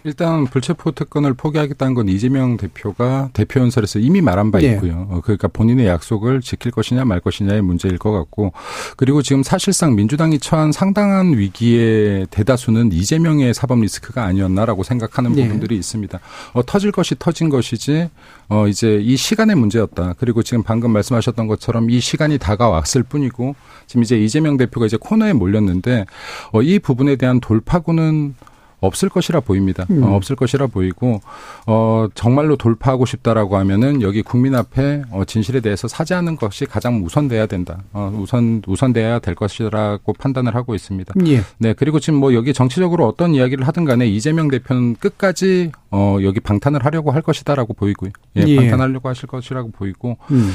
[0.05, 4.72] 일단 불체포 특권을 포기하겠다는 건 이재명 대표가 대표 연설에서 이미 말한 바 예.
[4.72, 5.07] 있고요.
[5.11, 8.53] 어, 그러니까 본인의 약속을 지킬 것이냐 말 것이냐의 문제일 것 같고
[8.96, 15.44] 그리고 지금 사실상 민주당이 처한 상당한 위기의 대다수는 이재명의 사법 리스크가 아니었나라고 생각하는 예.
[15.44, 16.18] 부분들이 있습니다.
[16.55, 18.09] 어, 터질 것이 터진 것이지
[18.48, 20.14] 어, 이제 이 시간의 문제였다.
[20.18, 23.55] 그리고 지금 방금 말씀하셨던 것처럼 이 시간이 다가왔을 뿐이고
[23.86, 26.07] 지금 이제 이재명 대표가 이제 코너에 몰렸는데
[26.53, 28.34] 어, 이 부분에 대한 돌파구는
[28.83, 29.87] 없을 것이라 보입니다.
[29.91, 30.03] 음.
[30.03, 31.20] 어, 없을 것이라 보이고
[31.66, 37.47] 어 정말로 돌파하고 싶다라고 하면은 여기 국민 앞에 어, 진실에 대해서 사죄하는 것이 가장 우선돼야
[37.47, 37.78] 된다.
[37.93, 41.14] 어, 우선 우선돼야 될 것이라고 판단을 하고 있습니다.
[41.26, 41.43] 예.
[41.59, 46.41] 네 그리고 지금 뭐 여기 정치적으로 어떤 이야기를 하든 간에 이재명 대표는 끝까지 어 여기
[46.41, 48.11] 방탄을 하려고 할 것이다라고 보이고요.
[48.37, 48.57] 예, 예.
[48.57, 50.53] 방탄하려고 하실 것이라고 보이고 음.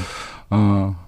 [0.50, 1.07] 어.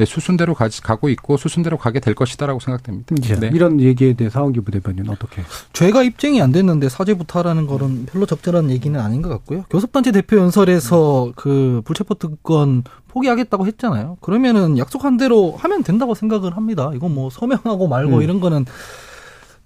[0.00, 3.14] 네, 수순대로 가, 가고 있고 수순대로 가게 될 것이다라고 생각됩니다.
[3.28, 3.34] 예.
[3.34, 3.50] 네.
[3.52, 5.42] 이런 얘기에 대해서 하원기 부대변인 어떻게?
[5.74, 9.66] 죄가 입증이 안 됐는데 사죄부터 하라는 거는 별로 적절한 얘기는 아닌 것 같고요.
[9.68, 14.16] 교섭단체 대표 연설에서 그 불체포 특권 포기하겠다고 했잖아요.
[14.22, 16.90] 그러면은 약속한 대로 하면 된다고 생각을 합니다.
[16.94, 18.22] 이건 뭐 서명하고 말고 음.
[18.22, 18.64] 이런 거는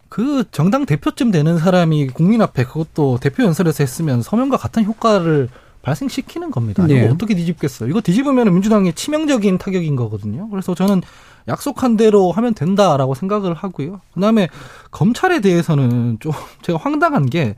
[0.08, 5.48] 그 정당 대표쯤 되는 사람이 국민 앞에 그것도 대표 연설에서 했으면 서명과 같은 효과를
[5.84, 6.86] 발생시키는 겁니다.
[6.86, 7.04] 네.
[7.04, 7.88] 이거 어떻게 뒤집겠어요?
[7.88, 10.48] 이거 뒤집으면 민주당의 치명적인 타격인 거거든요.
[10.48, 11.02] 그래서 저는
[11.46, 14.00] 약속한 대로 하면 된다라고 생각을 하고요.
[14.14, 14.48] 그다음에
[14.90, 16.32] 검찰에 대해서는 좀
[16.62, 17.54] 제가 황당한 게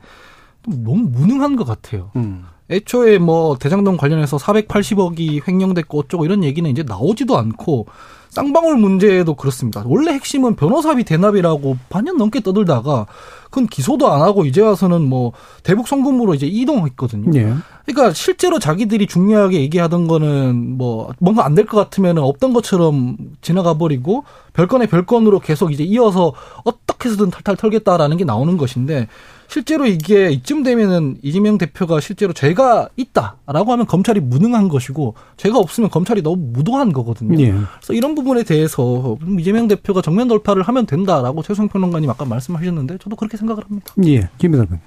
[0.67, 2.11] 너무 무능한 것 같아요.
[2.17, 2.45] 음.
[2.69, 7.87] 애초에 뭐 대장동 관련해서 480억이 횡령됐고 어쩌고 이런 얘기는 이제 나오지도 않고
[8.37, 9.81] 쌍방울 문제도 그렇습니다.
[9.87, 13.07] 원래 핵심은 변호사비 대납이라고 반년 넘게 떠들다가
[13.45, 15.31] 그건 기소도 안 하고 이제 와서는 뭐
[15.63, 17.31] 대북 송금으로 이제 이동했거든요.
[17.39, 17.53] 예.
[17.85, 23.73] 그러니까 실제로 자기들이 중요하게 얘기하던 거는 뭐 뭔가 안 될 것 같으면 없던 것처럼 지나가
[23.73, 24.23] 버리고
[24.53, 26.33] 별건의 별건으로 계속 이제 이어서
[26.63, 29.07] 어떻게 해서든 탈탈 털겠다라는 게 나오는 것인데
[29.47, 35.89] 실제로 이게 이쯤 되면은 이재명 대표가 실제로 죄가 있다라고 하면 검찰이 무능한 것이고 죄가 없으면
[35.89, 37.39] 검찰이 너무 무도한 거거든요.
[37.41, 37.51] 예.
[37.51, 43.15] 그래서 이런 부분에 대해서 이재명 대표가 정면 돌파를 하면 된다라고 최성 평론가님 아까 말씀하셨는데 저도
[43.15, 43.93] 그렇게 생각을 합니다.
[44.05, 44.29] 예.
[44.37, 44.79] 김의사님.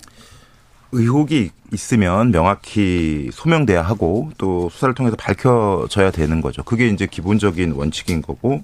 [0.93, 6.63] 의혹이 있으면 명확히 소명돼야 하고 또 수사를 통해서 밝혀져야 되는 거죠.
[6.65, 8.63] 그게 이제 기본적인 원칙인 거고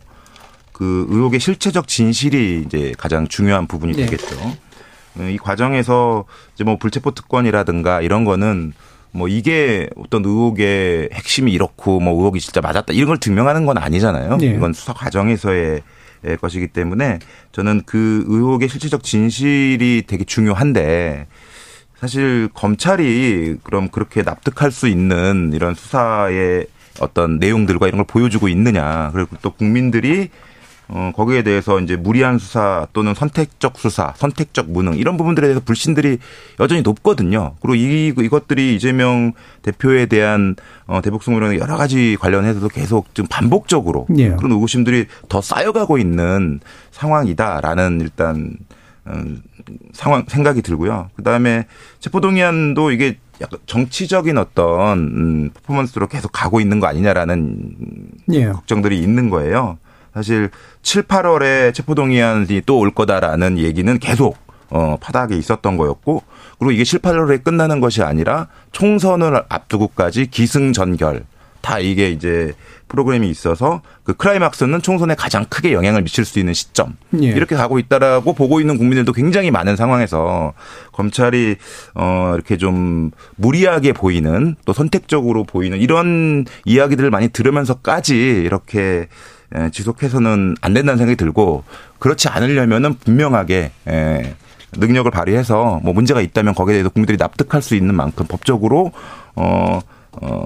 [0.73, 4.05] 그 의혹의 실체적 진실이 이제 가장 중요한 부분이 네.
[4.05, 4.37] 되겠죠.
[5.19, 8.73] 어, 이 과정에서 이제 뭐 불체포 특권이라든가 이런 거는
[9.13, 14.37] 뭐 이게 어떤 의혹의 핵심이 이렇고 뭐 의혹이 진짜 맞았다 이런 걸 증명하는 건 아니잖아요.
[14.37, 14.47] 네.
[14.47, 15.83] 이건 수사 과정에서의
[16.41, 17.19] 것이기 때문에
[17.53, 21.27] 저는 그 의혹의 실질적 진실이 되게 중요한데
[21.99, 26.67] 사실 검찰이 그럼 그렇게 납득할 수 있는 이런 수사의
[27.01, 29.11] 어떤 내용들과 이런 걸 보여주고 있느냐.
[29.13, 30.31] 그리고 또 국민들이
[30.89, 36.19] 어, 거기에 대해서 이제 무리한 수사 또는 선택적 수사, 선택적 무능 이런 부분들에 대해서 불신들이
[36.61, 37.55] 여전히 높거든요.
[37.61, 39.33] 그리고 이, 이것들이 이재명
[39.63, 40.55] 대표에 대한
[40.87, 44.31] 어, 대북송으로는 여러 가지 관련해서도 계속 좀 반복적으로 예.
[44.31, 46.61] 그런 의구심들이 더 쌓여가고 있는
[46.93, 48.57] 상황이다라는 일단
[49.09, 49.43] 음,
[49.93, 51.11] 상황 생각이 들고요.
[51.17, 51.67] 그 다음에
[52.01, 57.75] 체포동의안도 이게 약간 정치적인 어떤 음, 퍼포먼스로 계속 가고 있는 거 아니냐라는
[58.33, 58.47] 예.
[58.47, 59.79] 걱정들이 있는 거예요.
[60.17, 60.49] 사실
[60.83, 64.39] 7, 8월에 체포동의안이 또 올 거다라는 얘기는 계속
[64.71, 66.23] 어, 파닥에 있었던 거였고,
[66.59, 71.25] 그리고 이게 7, 8월에 끝나는 것이 아니라 총선을 앞두고까지 기승전결,
[71.61, 72.53] 다 이게 이제
[72.89, 76.97] 프로그램이 있어서 그 클라이막스는 총선에 가장 크게 영향을 미칠 수 있는 시점.
[77.21, 77.27] 예.
[77.27, 80.53] 이렇게 가고 있다라고 보고 있는 국민들도 굉장히 많은 상황에서
[80.93, 81.57] 검찰이
[81.95, 89.09] 어 이렇게 좀 무리하게 보이는 또 선택적으로 보이는 이런 이야기들을 많이 들으면서까지 이렇게 에,
[89.73, 91.65] 지속해서는 안 된다는 생각이 들고
[91.99, 94.35] 그렇지 않으려면은 분명하게 에,
[94.77, 98.93] 능력을 발휘해서 뭐 문제가 있다면 거기에 대해서 국민들이 납득할 수 있는 만큼 법적으로
[99.35, 99.81] 어,
[100.21, 100.45] 어,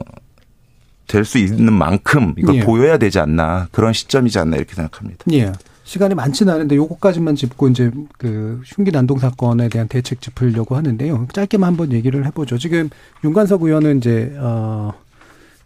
[1.07, 2.61] 될 수 있는 만큼 이걸 예.
[2.61, 5.24] 보여야 되지 않나 그런 시점이지 않나 이렇게 생각합니다.
[5.32, 5.51] 예.
[5.82, 11.26] 시간이 많지는 않은데 요거까지만 짚고 이제 그 흉기 난동 사건에 대한 대책 짚으려고 하는데요.
[11.32, 12.59] 짧게만 한번 얘기를 해보죠.
[12.59, 12.90] 지금
[13.24, 14.92] 윤관석 의원은 이제 어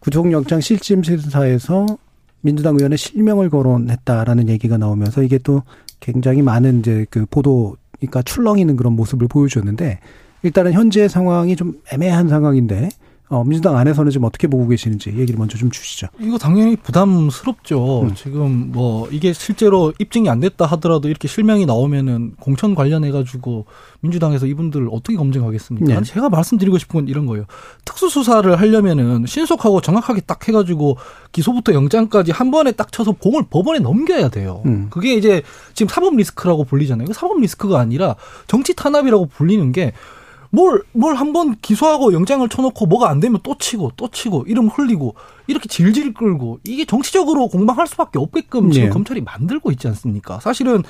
[0.00, 1.84] 구속영장 실질 심사에서
[2.44, 5.62] 민주당 의원의 실명을 거론했다라는 얘기가 나오면서 이게 또
[6.00, 9.98] 굉장히 많은 이제 그 보도 그러니까 출렁이는 그런 모습을 보여줬는데
[10.42, 12.90] 일단은 현재 상황이 좀 애매한 상황인데
[13.30, 16.08] 어 민주당 안에서는 지금 어떻게 보고 계시는지 얘기를 먼저 좀 주시죠.
[16.20, 18.02] 이거 당연히 부담스럽죠.
[18.02, 18.14] 음.
[18.14, 23.64] 지금 뭐 이게 실제로 입증이 안 됐다 하더라도 이렇게 실명이 나오면은 공천 관련해 가지고
[24.00, 25.86] 민주당에서 이분들 어떻게 검증하겠습니까?
[25.86, 25.96] 네.
[25.96, 27.46] 아니, 제가 말씀드리고 싶은 건 이런 거예요.
[27.86, 30.98] 특수 수사를 하려면은 신속하고 정확하게 딱 해가지고
[31.32, 34.62] 기소부터 영장까지 한 번에 딱 쳐서 공을 법원에 넘겨야 돼요.
[34.66, 34.88] 음.
[34.90, 37.06] 그게 이제 지금 사법 리스크라고 불리잖아요.
[37.06, 38.16] 그 사법 리스크가 아니라
[38.46, 39.92] 정치 탄압이라고 불리는 게
[40.54, 45.14] 뭘, 뭘 한번 기소하고 영장을 쳐놓고 뭐가 안 되면 또 치고 또 치고 이름 흘리고
[45.48, 48.90] 이렇게 질질 끌고 이게 정치적으로 공방할 수밖에 없게끔 지금 예.
[48.90, 50.38] 검찰이 만들고 있지 않습니까?
[50.40, 50.82] 사실은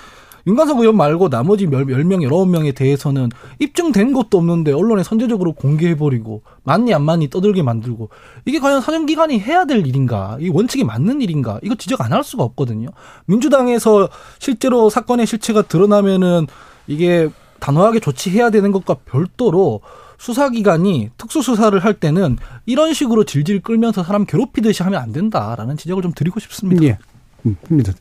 [0.47, 5.53] 윤관석 의원 말고 나머지 열, 열 명, 열아홉 명에 대해서는 입증된 것도 없는데 언론에 선제적으로
[5.55, 8.11] 공개해버리고 맞니 안 맞니 떠들게 만들고
[8.45, 10.37] 이게 과연 사정기관이 해야 될 일인가?
[10.41, 11.59] 이 원칙이 맞는 일인가?
[11.63, 12.89] 이거 지적 안 할 수가 없거든요.
[13.25, 16.47] 민주당에서 실제로 사건의 실체가 드러나면은
[16.87, 17.31] 이게
[17.65, 19.81] 단호하게 조치해야 되는 것과 별도로
[20.19, 22.37] 수사기관이 특수수사를 할 때는
[22.67, 26.85] 이런 식으로 질질 끌면서 사람 괴롭히듯이 하면 안 된다라는 지적을 좀 드리고 싶습니다.
[26.85, 26.99] 예.
[27.47, 27.95] 음, 입니다.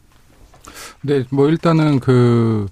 [1.02, 2.68] 네, 뭐 일단은 그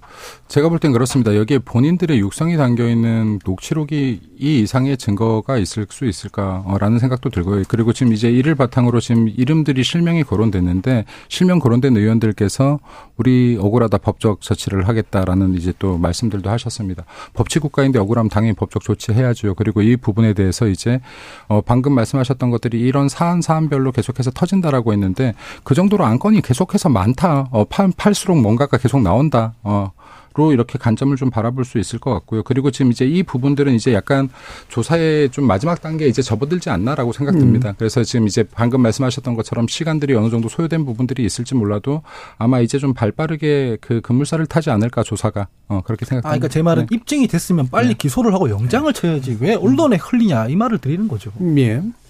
[0.47, 1.35] 제가 볼 땐 그렇습니다.
[1.35, 7.63] 여기에 본인들의 육성이 담겨 있는 녹취록이 이 이상의 증거가 있을 수 있을까라는 생각도 들고요.
[7.67, 12.79] 그리고 지금 이제 이를 바탕으로 지금 이름들이 실명이 거론됐는데 실명 거론된 의원들께서
[13.17, 17.05] 우리 억울하다 법적 조치를 하겠다라는 이제 또 말씀들도 하셨습니다.
[17.33, 19.53] 법치 국가인데 억울하면 당연히 법적 조치해야죠.
[19.53, 20.99] 그리고 이 부분에 대해서 이제
[21.47, 25.33] 어 방금 말씀하셨던 것들이 이런 사안 사안별로 계속해서 터진다라고 했는데
[25.63, 27.47] 그 정도로 안건이 계속해서 많다.
[27.51, 29.53] 어 팔, 팔수록 뭔가가 계속 나온다.
[29.63, 29.91] 어.
[30.33, 32.43] 로 이렇게 관점을 좀 바라볼 수 있을 것 같고요.
[32.43, 34.29] 그리고 지금 이제 이 부분들은 이제 약간
[34.69, 37.73] 조사의 좀 마지막 단계에 이제 접어들지 않나라고 생각됩니다.
[37.77, 42.01] 그래서 지금 이제 방금 말씀하셨던 것처럼 시간들이 어느 정도 소요된 부분들이 있을지 몰라도
[42.37, 46.29] 아마 이제 좀 발빠르게 그 급물살을 타지 않을까 조사가 어 그렇게 아, 생각합니다.
[46.29, 46.95] 그러니까 제 말은 네.
[46.95, 51.33] 입증이 됐으면 빨리 기소를 하고 영장을 쳐야지 왜 언론에 흘리냐 이 말을 드리는 거죠.
[51.41, 51.43] 예.
[51.43, 52.00] 입니다.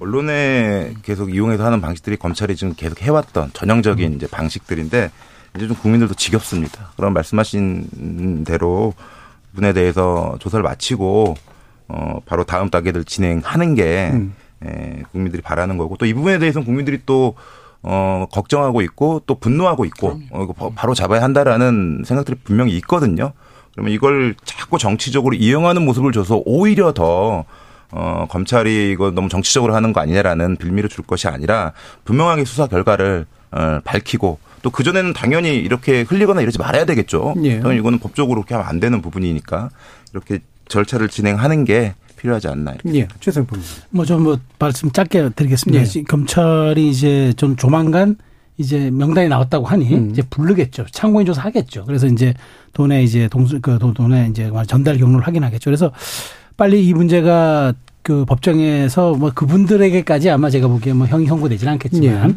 [0.00, 5.10] 언론에 계속 이용해서 하는 방식들이 검찰이 지금 계속 해왔던 전형적인 이제 방식들인데
[5.56, 6.92] 이제 좀 국민들도 지겹습니다.
[6.96, 8.94] 그런 말씀하신 대로
[9.54, 11.34] 분에 대해서 조사를 마치고
[11.88, 14.34] 어 바로 다음 단계들 진행하는 게 음.
[14.64, 17.34] 에, 국민들이 바라는 거고 또 이 부분에 대해서는 국민들이 또
[17.82, 23.32] 어, 걱정하고 있고 또 분노하고 있고 어, 이거 바- 바로 잡아야 한다라는 생각들이 분명히 있거든요.
[23.72, 27.44] 그러면 이걸 자꾸 정치적으로 이용하는 모습을 줘서 오히려 더
[27.90, 31.72] 어, 검찰이 이거 너무 정치적으로 하는 거 아니냐라는 빌미를 줄 것이 아니라
[32.04, 37.34] 분명하게 수사 결과를 어, 밝히고 또 그전에는 당연히 이렇게 흘리거나 이러지 말아야 되겠죠.
[37.44, 37.60] 예.
[37.60, 39.70] 당연히 이거는 법적으로 그렇게 하면 안 되는 부분이니까
[40.12, 42.72] 이렇게 절차를 진행하는 게 필요하지 않나.
[42.72, 42.98] 이렇게.
[42.98, 43.08] 예.
[43.20, 43.46] 최선
[43.90, 45.80] 님뭐좀 뭐 말씀 짧게 드리겠습니다.
[45.80, 45.84] 예.
[45.86, 48.16] 지- 검찰이 이제 좀 조만간
[48.58, 50.10] 이제 명단이 나왔다고 하니 음.
[50.10, 50.86] 이제 부르겠죠.
[50.90, 51.84] 참고인 조사 하겠죠.
[51.86, 52.34] 그래서 이제
[52.72, 55.70] 돈에 이제 동수 그 돈- 돈에 이제 전달 경로를 확인하겠죠.
[55.70, 55.92] 그래서
[56.58, 62.34] 빨리 이 문제가 그 법정에서 뭐 그분들에게까지 아마 제가 보기에 뭐 형이 형고되지는 않겠지만 예.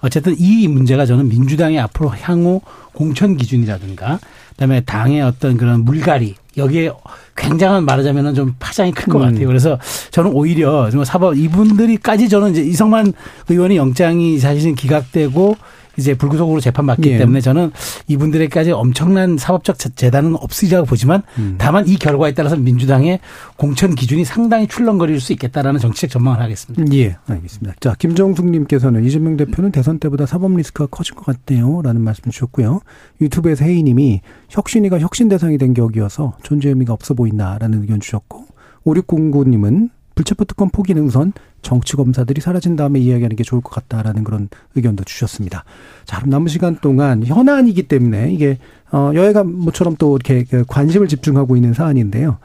[0.00, 2.60] 어쨌든 이 문제가 저는 민주당의 앞으로 향후
[2.92, 4.20] 공천 기준이라든가
[4.50, 6.92] 그다음에 당의 어떤 그런 물갈이 여기에
[7.36, 9.26] 굉장한 말하자면은 좀 파장이 클것 음.
[9.26, 9.48] 같아요.
[9.48, 9.78] 그래서
[10.12, 13.12] 저는 오히려 좀 사법 이분들이까지 저는 이제 이성만
[13.48, 15.56] 의원의 영장이 사실은 기각되고
[15.96, 17.18] 이제 불구속으로 재판받기 예.
[17.18, 17.70] 때문에 저는
[18.08, 21.54] 이분들에게까지 엄청난 사법적 재- 재단은 없으리라고 보지만 음.
[21.58, 23.20] 다만 이 결과에 따라서 민주당의
[23.56, 26.84] 공천 기준이 상당히 출렁거릴 수 있겠다라는 정치적 전망을 하겠습니다.
[26.96, 27.74] 예, 알겠습니다.
[27.80, 31.82] 자, 김정숙님께서는 이재명 대표는 대선 때보다 사법 리스크가 커진 것 같네요.
[31.82, 32.80] 라는 말씀 주셨고요.
[33.20, 34.20] 유튜브에서 혜희님이
[34.50, 37.56] 혁신이가 혁신 대상이 된 격이어서 존재 의미가 없어 보인다.
[37.60, 38.46] 라는 의견 주셨고,
[38.86, 44.48] 5609님은 불체포 특권 포기는 우선 정치 검사들이 사라진 다음에 이야기하는 게 좋을 것 같다라는 그런
[44.74, 45.64] 의견도 주셨습니다.
[46.04, 48.58] 자, 그럼 남은 시간 동안 현안이기 때문에 이게
[48.92, 52.38] 어 여야가 모처럼 또 이렇게 그 관심을 집중하고 있는 사안인데요.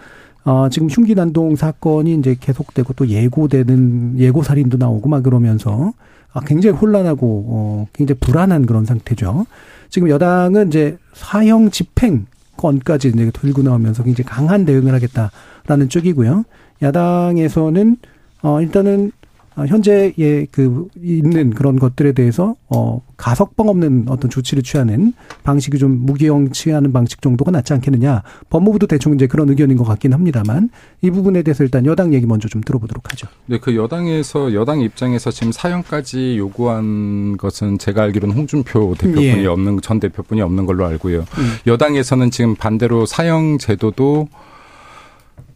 [0.46, 5.94] 어, 지금 흉기 난동 사건이 이제 계속되고 또 예고되는 예고 살인도 나오고 막 그러면서
[6.34, 9.46] 아, 굉장히 혼란하고 어, 굉장히 불안한 그런 상태죠.
[9.90, 12.26] 지금 여당은 이제 사형 집행
[12.58, 16.46] 건까지 이제 들고 나오면서 굉장히 강한 대응을 하겠다라는 쪽이고요.
[16.82, 17.98] 야당에서는
[18.42, 19.12] 어 일단은
[19.60, 25.12] 어, 현재 예그 있는 그런 것들에 대해서 어 가석방 없는 어떤 조치를 취하는
[25.44, 28.24] 방식이 좀 무기형 취하는 방식 정도가 낫지 않겠느냐.
[28.50, 30.70] 법무부도 대충 이제 그런 의견인 것 같긴 합니다만
[31.02, 33.28] 이 부분에 대해서 일단 여당 얘기 먼저 좀 들어보도록 하죠.
[33.48, 39.46] 네, 그 여당에서 여당 입장에서 지금 사형까지 요구한 것은 제가 알기로는 홍준표 대표분이 예.
[39.46, 41.26] 없는 전 대표분이 없는 걸로 알고요.
[41.68, 44.30] 여당에서는 지금 반대로 사형 제도도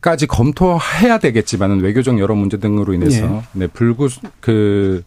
[0.04, 4.10] 까지 검토해야 되겠지만은 외교적 여러 문제 등으로 인해서 네 불구
[4.42, 5.02] 그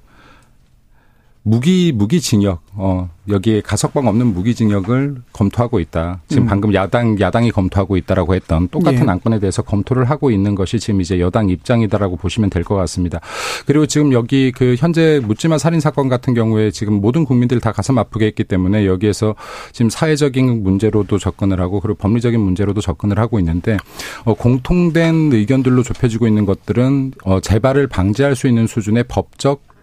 [1.48, 6.20] 무기 무기징역 어 여기에 가석방 없는 무기징역을 검토하고 있다.
[6.26, 6.46] 지금 음.
[6.48, 9.10] 방금 야당 야당이 검토하고 있다라고 했던 똑같은 예.
[9.10, 13.20] 안건에 대해서 검토를 하고 있는 것이 지금 이제 여당 입장이다라고 보시면 될 것 같습니다.
[13.64, 17.96] 그리고 지금 여기 그 현재 묻지마 살인 사건 같은 경우에 지금 모든 국민들이 다 가슴
[17.96, 19.36] 아프게 했기 때문에 여기에서
[19.70, 23.76] 지금 사회적인 문제로도 접근을 하고 그리고 법리적인 문제로도 접근을 하고 있는데
[24.24, 29.75] 어 공통된 의견들로 좁혀지고 있는 것들은 어 재발을 방지할 수 있는 수준의 법적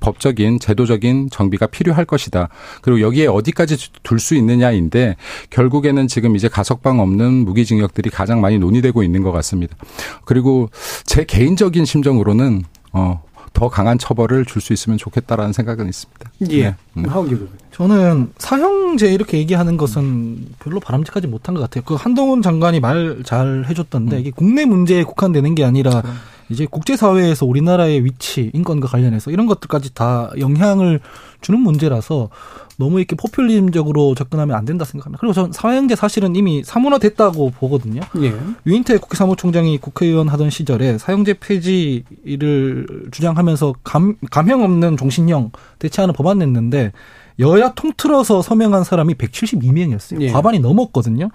[0.00, 2.48] 법적인 제도적인 정비가 필요할 것이다.
[2.82, 5.16] 그리고 여기에 어디까지 둘 수 있느냐인데
[5.50, 9.76] 결국에는 지금 이제 가석방 없는 무기징역들이 가장 많이 논의되고 있는 것 같습니다.
[10.24, 10.70] 그리고
[11.04, 13.22] 제 개인적인 심정으로는 어,
[13.52, 16.30] 더 강한 처벌을 줄 수 있으면 좋겠다라는 생각은 있습니다.
[16.50, 16.74] 예.
[16.94, 17.02] 네.
[17.02, 17.48] 교수.
[17.72, 21.84] 저는 사형제 이렇게 얘기하는 것은 별로 바람직하지 못한 것 같아요.
[21.86, 26.02] 그 한동훈 장관이 말 잘 해줬던데 이게 국내 문제에 국한되는 게 아니라
[26.50, 31.00] 이제 국제사회에서 우리나라의 위치, 인권과 관련해서 이런 것들까지 다 영향을
[31.40, 32.30] 주는 문제라서
[32.78, 35.18] 너무 이렇게 포퓰리즘적으로 접근하면 안 된다 생각합니다.
[35.20, 38.00] 그리고 전 사형제 사실은 이미 사문화됐다고 보거든요.
[38.22, 38.32] 예.
[38.66, 46.38] 유인태 국회 사무총장이 국회의원 하던 시절에 사형제 폐지를 주장하면서 감, 감형 없는 종신형 대체하는 법안
[46.38, 46.92] 냈는데
[47.40, 50.20] 여야 통틀어서 서명한 사람이 172명이었어요.
[50.22, 50.30] 예.
[50.30, 51.30] 과반이 넘었거든요.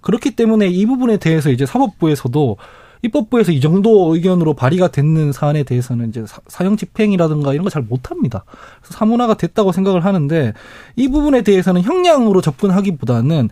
[0.00, 2.56] 그렇기 때문에 이 부분에 대해서 이제 사법부에서도
[3.02, 7.82] 입법부에서 이 정도 의견으로 발의가 됐는 사안에 대해서는 이제 사- 사형 집행이라든가 이런 거 잘
[7.82, 8.44] 못합니다.
[8.80, 10.52] 그래서 사문화가 됐다고 생각을 하는데
[10.96, 13.50] 이 부분에 대해서는 형량으로 접근하기보다는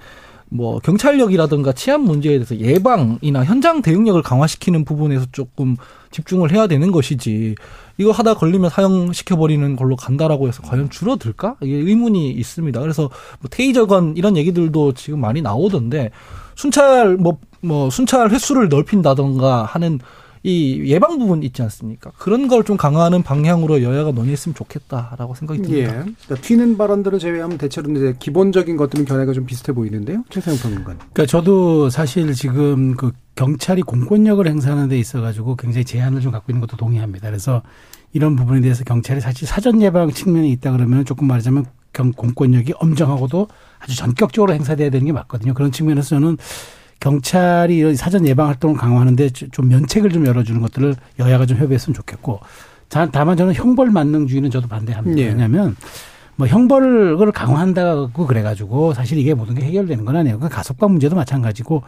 [0.48, 5.76] 뭐 경찰력이라든가 치안 문제에 대해서 예방이나 현장 대응력을 강화시키는 부분에서 조금
[6.12, 7.56] 집중을 해야 되는 것이지
[7.98, 11.56] 이거 하다 걸리면 사형시켜 버리는 걸로 간다라고 해서 과연 줄어들까?
[11.62, 12.80] 이게 의문이 있습니다.
[12.80, 16.10] 그래서 뭐 테이저건 이런 얘기들도 지금 많이 나오던데
[16.56, 20.00] 순찰 뭐, 뭐 순찰 횟수를 넓힌다던가 하는
[20.42, 22.12] 이 예방 부분 있지 않습니까?
[22.18, 25.88] 그런 걸 좀 강화하는 방향으로 여야가 논의했으면 좋겠다라고 생각이 듭니다.
[25.92, 25.92] 예.
[25.94, 30.22] 그러니까 튀는 발언들을 제외하면 대체로 이제 기본적인 것들은 견해가 좀 비슷해 보이는데요.
[30.30, 30.98] 최세영 평론가님.
[31.12, 36.52] 그러니까 저도 사실 지금 그 경찰이 공권력을 행사하는 데 있어 가지고 굉장히 제한을 좀 갖고
[36.52, 37.28] 있는 것도 동의합니다.
[37.28, 37.62] 그래서
[38.12, 41.66] 이런 부분에 대해서 경찰이 사실 사전 예방 측면이 있다 그러면 조금 말하자면
[41.96, 45.54] 경, 공권력이 엄정하고도 아주 전격적으로 행사돼야 되는 게 맞거든요.
[45.54, 46.36] 그런 측면에서 저는
[47.00, 52.40] 경찰이 이런 사전 예방 활동을 강화하는데 좀 면책을 좀 열어주는 것들을 여야가 좀 협의했으면 좋겠고
[52.88, 55.20] 자, 다만 저는 형벌 만능주의는 저도 반대합니다.
[55.20, 55.28] 예.
[55.28, 55.76] 왜냐하면
[56.36, 60.38] 뭐 형벌을 강화한다고 그래가지고 사실 이게 모든 게 해결되는 건 아니에요.
[60.38, 61.82] 그 가석방 문제도 마찬가지고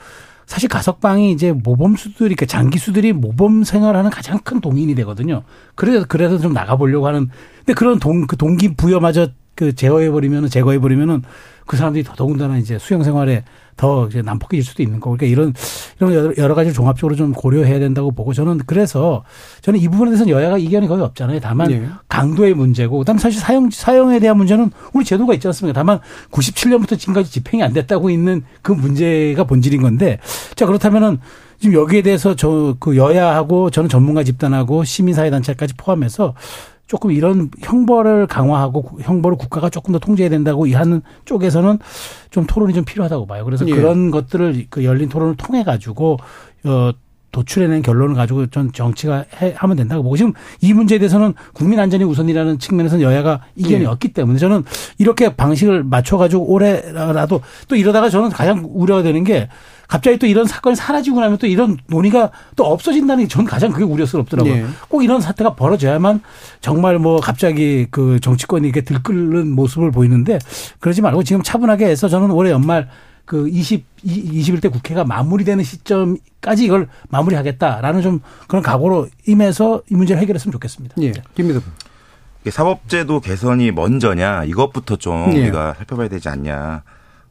[0.46, 5.42] 사실 가석방이 이제 모범수들이, 그러니까 장기수들이 모범 생활하는 가장 큰 동인이 되거든요.
[5.74, 7.28] 그래서, 그래서 좀 나가보려고 하는.
[7.58, 9.28] 근데 그런 동, 그 동기 부여마저
[9.58, 11.22] 그 제어해 버리면은, 제거해 버리면은
[11.66, 13.42] 그 사람들이 더더군다나 이제 수영 생활에
[13.76, 15.16] 더 이제 난폭해질 수도 있는 거고.
[15.16, 15.52] 그러니까 이런,
[16.00, 19.24] 이런 여러- 가지를 종합적으로 좀 고려해야 된다고 보고 저는 그래서
[19.62, 21.40] 저는 이 부분에 대해서는 여야가 이견이 거의 없잖아요.
[21.40, 21.82] 다만 예.
[22.08, 25.78] 강도의 문제고, 그다음 사실 사형 사형에 대한 문제는 우리 제도가 있지 않습니까?
[25.78, 25.98] 다만
[26.30, 30.18] 97년부터 지금까지 집행이 안 됐다고 있는 그 문제가 본질인 건데,
[30.54, 31.18] 자 그렇다면은
[31.60, 36.34] 지금 여기에 대해서 저 그 여야하고 저는 전문가 집단하고 시민사회단체까지 포함해서
[36.88, 41.78] 조금 이런 형벌을 강화하고 구- 형벌을 국가가 조금 더 통제해야 된다고 하는 쪽에서는
[42.30, 43.44] 좀 토론이 좀 필요하다고 봐요.
[43.44, 43.72] 그래서 예.
[43.72, 46.16] 그런 것들을 그 열린 토론을 통해 가지고
[46.64, 46.90] 어
[47.30, 50.32] 도출해낸 결론을 가지고 전 정치가 해, 하면 된다고 보고 지금
[50.62, 53.86] 이 문제에 대해서는 국민 안전이 우선이라는 측면에서는 여야가 이견이 예.
[53.86, 54.64] 없기 때문에 저는
[54.96, 59.50] 이렇게 방식을 맞춰 가지고 올해라도 또 이러다가 저는 가장 우려가 되는 게
[59.88, 63.84] 갑자기 또 이런 사건이 사라지고 나면 또 이런 논의가 또 없어진다는 게 저는 가장 그게
[63.84, 64.52] 우려스럽더라고요.
[64.54, 64.66] 예.
[64.88, 66.20] 꼭 이런 사태가 벌어져야만
[66.60, 70.38] 정말 뭐 갑자기 그 정치권이 이렇게 들끓는 모습을 보이는데
[70.78, 72.88] 그러지 말고 지금 차분하게 해서 저는 올해 연말
[73.24, 80.52] 그 20, 21대 국회가 마무리되는 시점까지 이걸 마무리하겠다라는 좀 그런 각오로 임해서 이 문제를 해결했으면
[80.52, 80.96] 좋겠습니다.
[81.00, 81.12] 예.
[81.34, 81.64] 김민석.
[82.48, 85.42] 사법제도 개선이 먼저냐 이것부터 좀 예.
[85.42, 86.82] 우리가 살펴봐야 되지 않냐.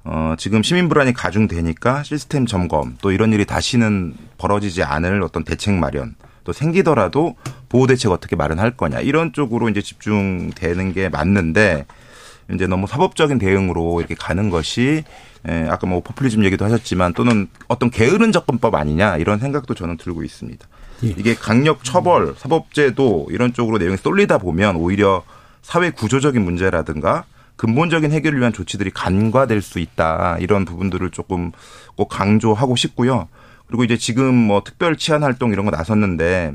[0.09, 5.73] 어, 지금 시민 불안이 가중되니까 시스템 점검 또 이런 일이 다시는 벌어지지 않을 어떤 대책
[5.73, 7.35] 마련 또 생기더라도
[7.67, 11.85] 보호 대책 어떻게 마련할 거냐 이런 쪽으로 이제 집중되는 게 맞는데
[12.53, 15.03] 이제 너무 사법적인 대응으로 이렇게 가는 것이
[15.45, 20.23] 에, 아까 뭐 포퓰리즘 얘기도 하셨지만 또는 어떤 게으른 접근법 아니냐 이런 생각도 저는 들고
[20.23, 20.65] 있습니다.
[21.03, 21.07] 예.
[21.07, 25.23] 이게 강력 처벌, 사법제도 이런 쪽으로 내용이 쏠리다 보면 오히려
[25.61, 27.25] 사회 구조적인 문제라든가
[27.57, 30.37] 근본적인 해결을 위한 조치들이 간과될 수 있다.
[30.39, 31.51] 이런 부분들을 조금
[31.95, 33.27] 꼭 강조하고 싶고요.
[33.67, 36.53] 그리고 이제 지금 뭐 특별 치안 활동 이런 거 나섰는데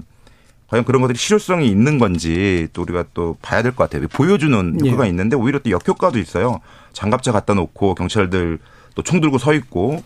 [0.68, 4.08] 과연 그런 것들이 실효성이 있는 건지 또 우리가 또 봐야 될 것 같아요.
[4.08, 4.88] 보여주는 예.
[4.90, 6.60] 효과가 있는데 오히려 또 역효과도 있어요.
[6.94, 8.58] 장갑차 갖다 놓고 경찰들
[8.94, 10.02] 또 총 들고 서 있고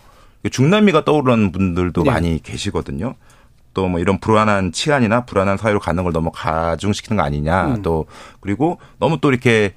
[0.51, 2.11] 중남미가 떠오르는 분들도 예.
[2.11, 3.15] 많이 계시거든요.
[3.73, 7.75] 또 뭐 이런 불안한 치안이나 불안한 사회로 가는 걸 너무 가중시키는 거 아니냐.
[7.75, 7.81] 음.
[7.83, 8.07] 또
[8.41, 9.73] 그리고 너무 또 이렇게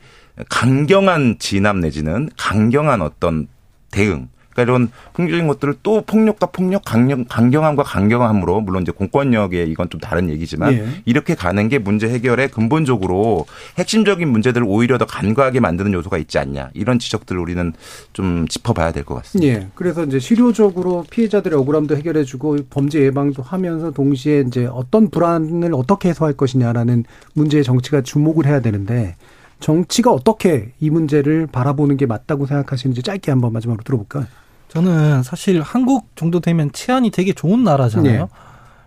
[0.49, 3.49] 강경한 진압 내지는 강경한 어떤
[3.91, 4.29] 대응.
[4.53, 10.01] 그러니까 이런 폭력적인 것들을 또 폭력과 폭력, 강경, 강경함과 강경함으로 물론 이제 공권력의 이건 좀
[10.01, 10.87] 다른 얘기지만 예.
[11.05, 13.47] 이렇게 가는 게 문제 해결에 근본적으로
[13.79, 17.73] 핵심적인 문제들을 오히려 더 간과하게 만드는 요소가 있지 않냐 이런 지적들을 우리는
[18.13, 19.55] 좀 짚어봐야 될 것 같습니다.
[19.55, 19.69] 예.
[19.77, 26.35] 그래서 이제 실효적으로 피해자들의 억울함도 해결해주고 범죄 예방도 하면서 동시에 이제 어떤 불안을 어떻게 해소할
[26.35, 29.15] 것이냐라는 문제에 정치가 주목을 해야 되는데
[29.61, 34.27] 정치가 어떻게 이 문제를 바라보는 게 맞다고 생각하시는지 짧게 한번 마지막으로 들어볼까요?
[34.69, 38.23] 저는 사실 한국 정도 되면 치안이 되게 좋은 나라잖아요.
[38.23, 38.29] 네.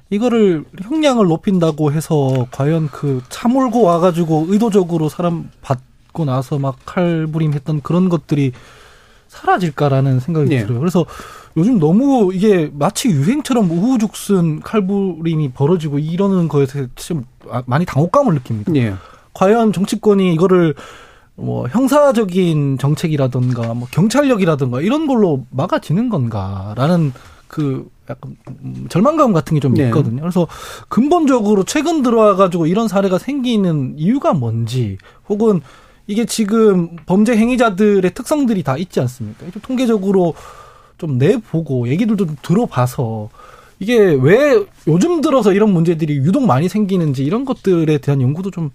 [0.10, 7.82] 이거를 형량을 높인다고 해서 과연 그 차 몰고 와가지고 의도적으로 사람 받고 나서 막 칼부림했던
[7.82, 8.52] 그런 것들이
[9.28, 10.64] 사라질까라는 생각이 네.
[10.64, 10.80] 들어요.
[10.80, 11.06] 그래서
[11.58, 17.26] 요즘 너무 이게 마치 유행처럼 우후죽순 칼부림이 벌어지고 이러는 거에서 좀
[17.66, 18.74] 많이 당혹감을 느낍니다.
[18.76, 18.94] 예.
[19.34, 20.76] 과연 정치권이 이거를
[21.36, 27.12] 뭐 형사적인 정책이라든가 뭐 경찰력이라든가 이런 걸로 막아지는 건가라는
[27.48, 29.86] 그 약간 음, 절망감 같은 게좀 네.
[29.86, 30.22] 있거든요.
[30.22, 30.48] 그래서
[30.90, 34.98] 근본적으로 최근 들어와 가지고 이런 사례가 생기는 이유가 뭔지
[35.30, 35.62] 혹은
[36.06, 39.50] 이게 지금 범죄 행위자들의 특성들이 다 있지 않습니까?
[39.52, 40.34] 좀 통계적으로
[40.98, 43.30] 좀 내보고 얘기들도 좀 들어봐서
[43.80, 48.72] 이게 왜 요즘 들어서 이런 문제들이 유독 많이 생기는지 이런 것들에 대한 연구도 좀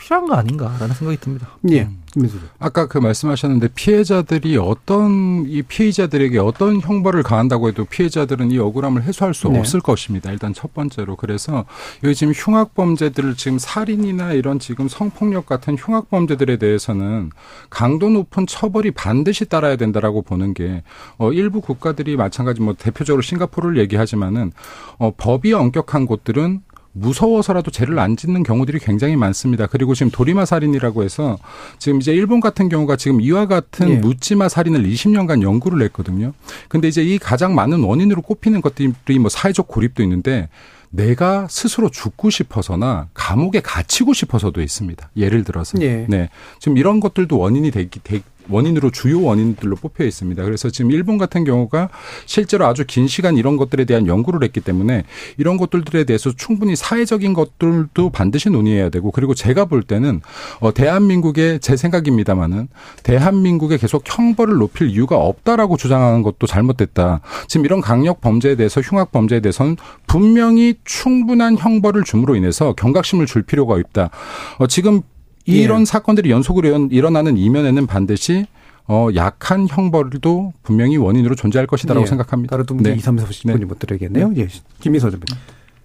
[0.00, 1.48] 필요한 거 아닌가라는 생각이 듭니다.
[1.70, 1.88] 예.
[2.12, 2.38] 김민수.
[2.58, 9.34] 아까 그 말씀하셨는데 피해자들이 어떤 이 피해자들에게 어떤 형벌을 가한다고 해도 피해자들은 이 억울함을 해소할
[9.34, 9.58] 수 네.
[9.58, 10.32] 없을 것입니다.
[10.32, 11.66] 일단 첫 번째로 그래서
[12.02, 17.30] 여기 지금 흉악 범죄들을 지금 살인이나 이런 지금 성폭력 같은 흉악 범죄들에 대해서는
[17.68, 20.82] 강도 높은 처벌이 반드시 따라야 된다라고 보는 게
[21.18, 24.52] 어, 일부 국가들이 마찬가지 뭐 대표적으로 싱가포르를 얘기하지만은
[24.98, 26.62] 어, 법이 엄격한 곳들은
[26.92, 29.66] 무서워서라도 죄를 안 짓는 경우들이 굉장히 많습니다.
[29.66, 31.38] 그리고 지금 도리마 살인이라고 해서
[31.78, 33.96] 지금 이제 일본 같은 경우가 지금 이와 같은 예.
[33.96, 36.32] 묻지마 살인을 20년간 연구를 했거든요.
[36.68, 40.48] 근데 이제 이 가장 많은 원인으로 꼽히는 것들이 뭐 사회적 고립도 있는데
[40.90, 45.10] 내가 스스로 죽고 싶어서나 감옥에 갇히고 싶어서도 있습니다.
[45.16, 45.80] 예를 들어서.
[45.80, 46.06] 예.
[46.08, 46.28] 네.
[46.58, 50.42] 지금 이런 것들도 원인이 되기, 되, 원인으로 주요 원인들로 뽑혀 있습니다.
[50.44, 51.88] 그래서 지금 일본 같은 경우가
[52.26, 55.04] 실제로 아주 긴 시간 이런 것들에 대한 연구를 했기 때문에
[55.36, 60.20] 이런 것들에 대해서 충분히 사회적인 것들도 반드시 논의해야 되고 그리고 제가 볼 때는
[60.60, 62.68] 어 대한민국의 제 생각입니다만은
[63.02, 67.20] 대한민국에 계속 형벌을 높일 이유가 없다라고 주장하는 것도 잘못됐다.
[67.48, 69.76] 지금 이런 강력 범죄에 대해서 흉악 범죄에 대해서는
[70.06, 74.10] 분명히 충분한 형벌을 줌으로 인해서 경각심을 줄 필요가 있다.
[74.58, 75.02] 어 지금
[75.50, 75.84] 이런 예.
[75.84, 78.46] 사건들이 연속으로 일- 일어나는 이면에는 반드시
[78.86, 82.08] 어 약한 형벌도 분명히 원인으로 존재할 것이다라고 예.
[82.08, 82.50] 생각합니다.
[82.50, 82.96] 다른 두 분들 네.
[82.98, 83.64] 2, 3, 4분이 네.
[83.64, 84.32] 못 들어야겠네요.
[84.36, 84.48] 예.
[84.80, 85.40] 김민서 대표님.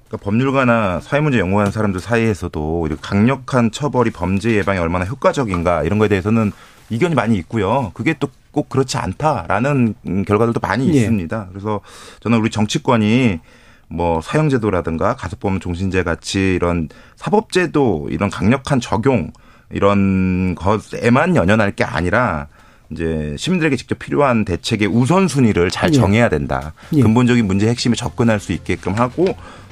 [0.08, 6.52] 그러니까 법률가나 사회문제 연구하는 사람들 사이에서도 강력한 처벌이 범죄 예방에 얼마나 효과적인가 이런 거에 대해서는
[6.90, 7.92] 이견이 많이 있고요.
[7.94, 11.00] 그게 또 꼭 그렇지 않다라는 음, 결과들도 많이 예.
[11.02, 11.48] 있습니다.
[11.50, 11.82] 그래서
[12.22, 13.40] 저는 우리 정치권이
[13.90, 16.88] 뭐 사형제도라든가 가석범 종신제 같이 이런
[17.18, 19.32] 사법제도 이런 강력한 적용
[19.72, 22.48] 이런 것에만 연연할 게 아니라
[22.92, 25.94] 이제 시민들에게 직접 필요한 대책의 우선순위를 잘 예.
[25.94, 26.74] 정해야 된다.
[26.94, 27.02] 예.
[27.02, 29.26] 근본적인 문제 핵심에 접근할 수 있게끔 하고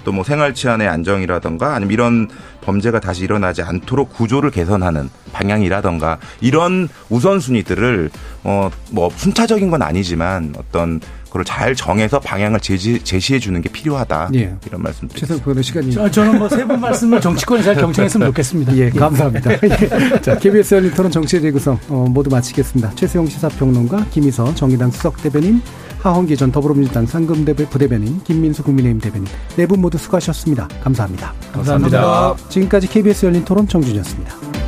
[0.04, 2.30] 또 뭐 생활 치안의 안정이라던가 아니면 이런
[2.62, 8.10] 범죄가 다시 일어나지 않도록 구조를 개선하는 방향이라던가 이런 우선순위들을
[8.44, 10.99] 어 뭐 순차적인 건 아니지만 어떤
[11.34, 14.30] 그걸 잘 정해서 방향을 제시, 제시 해 주는 게 필요하다.
[14.35, 14.55] 예.
[14.68, 15.19] 이런 말씀 드립니다.
[15.19, 15.91] 최선 그거는 시간이.
[15.91, 18.77] 저- 저는 뭐 세 분 말씀을 정치권이 잘 경청했으면 좋겠습니다.
[18.77, 19.51] 예, 감사합니다.
[19.64, 20.22] 예.
[20.22, 22.91] 자, KBS 열린 토론 정치의 재구성 어, 모두 마치겠습니다.
[22.93, 25.60] 최수영 시사평론가, 김희선 정의당 수석 대변인,
[26.03, 29.27] 하헌기 전 더불어민주당 상금대표 부대변인, 김민수 국민의힘 대변인
[29.57, 30.68] 네 분 모두 수고하셨습니다.
[30.84, 31.34] 감사합니다.
[31.51, 32.35] 감사합니다.
[32.49, 34.62] 지금까지 KBS 열린 토론 정준이었습니다.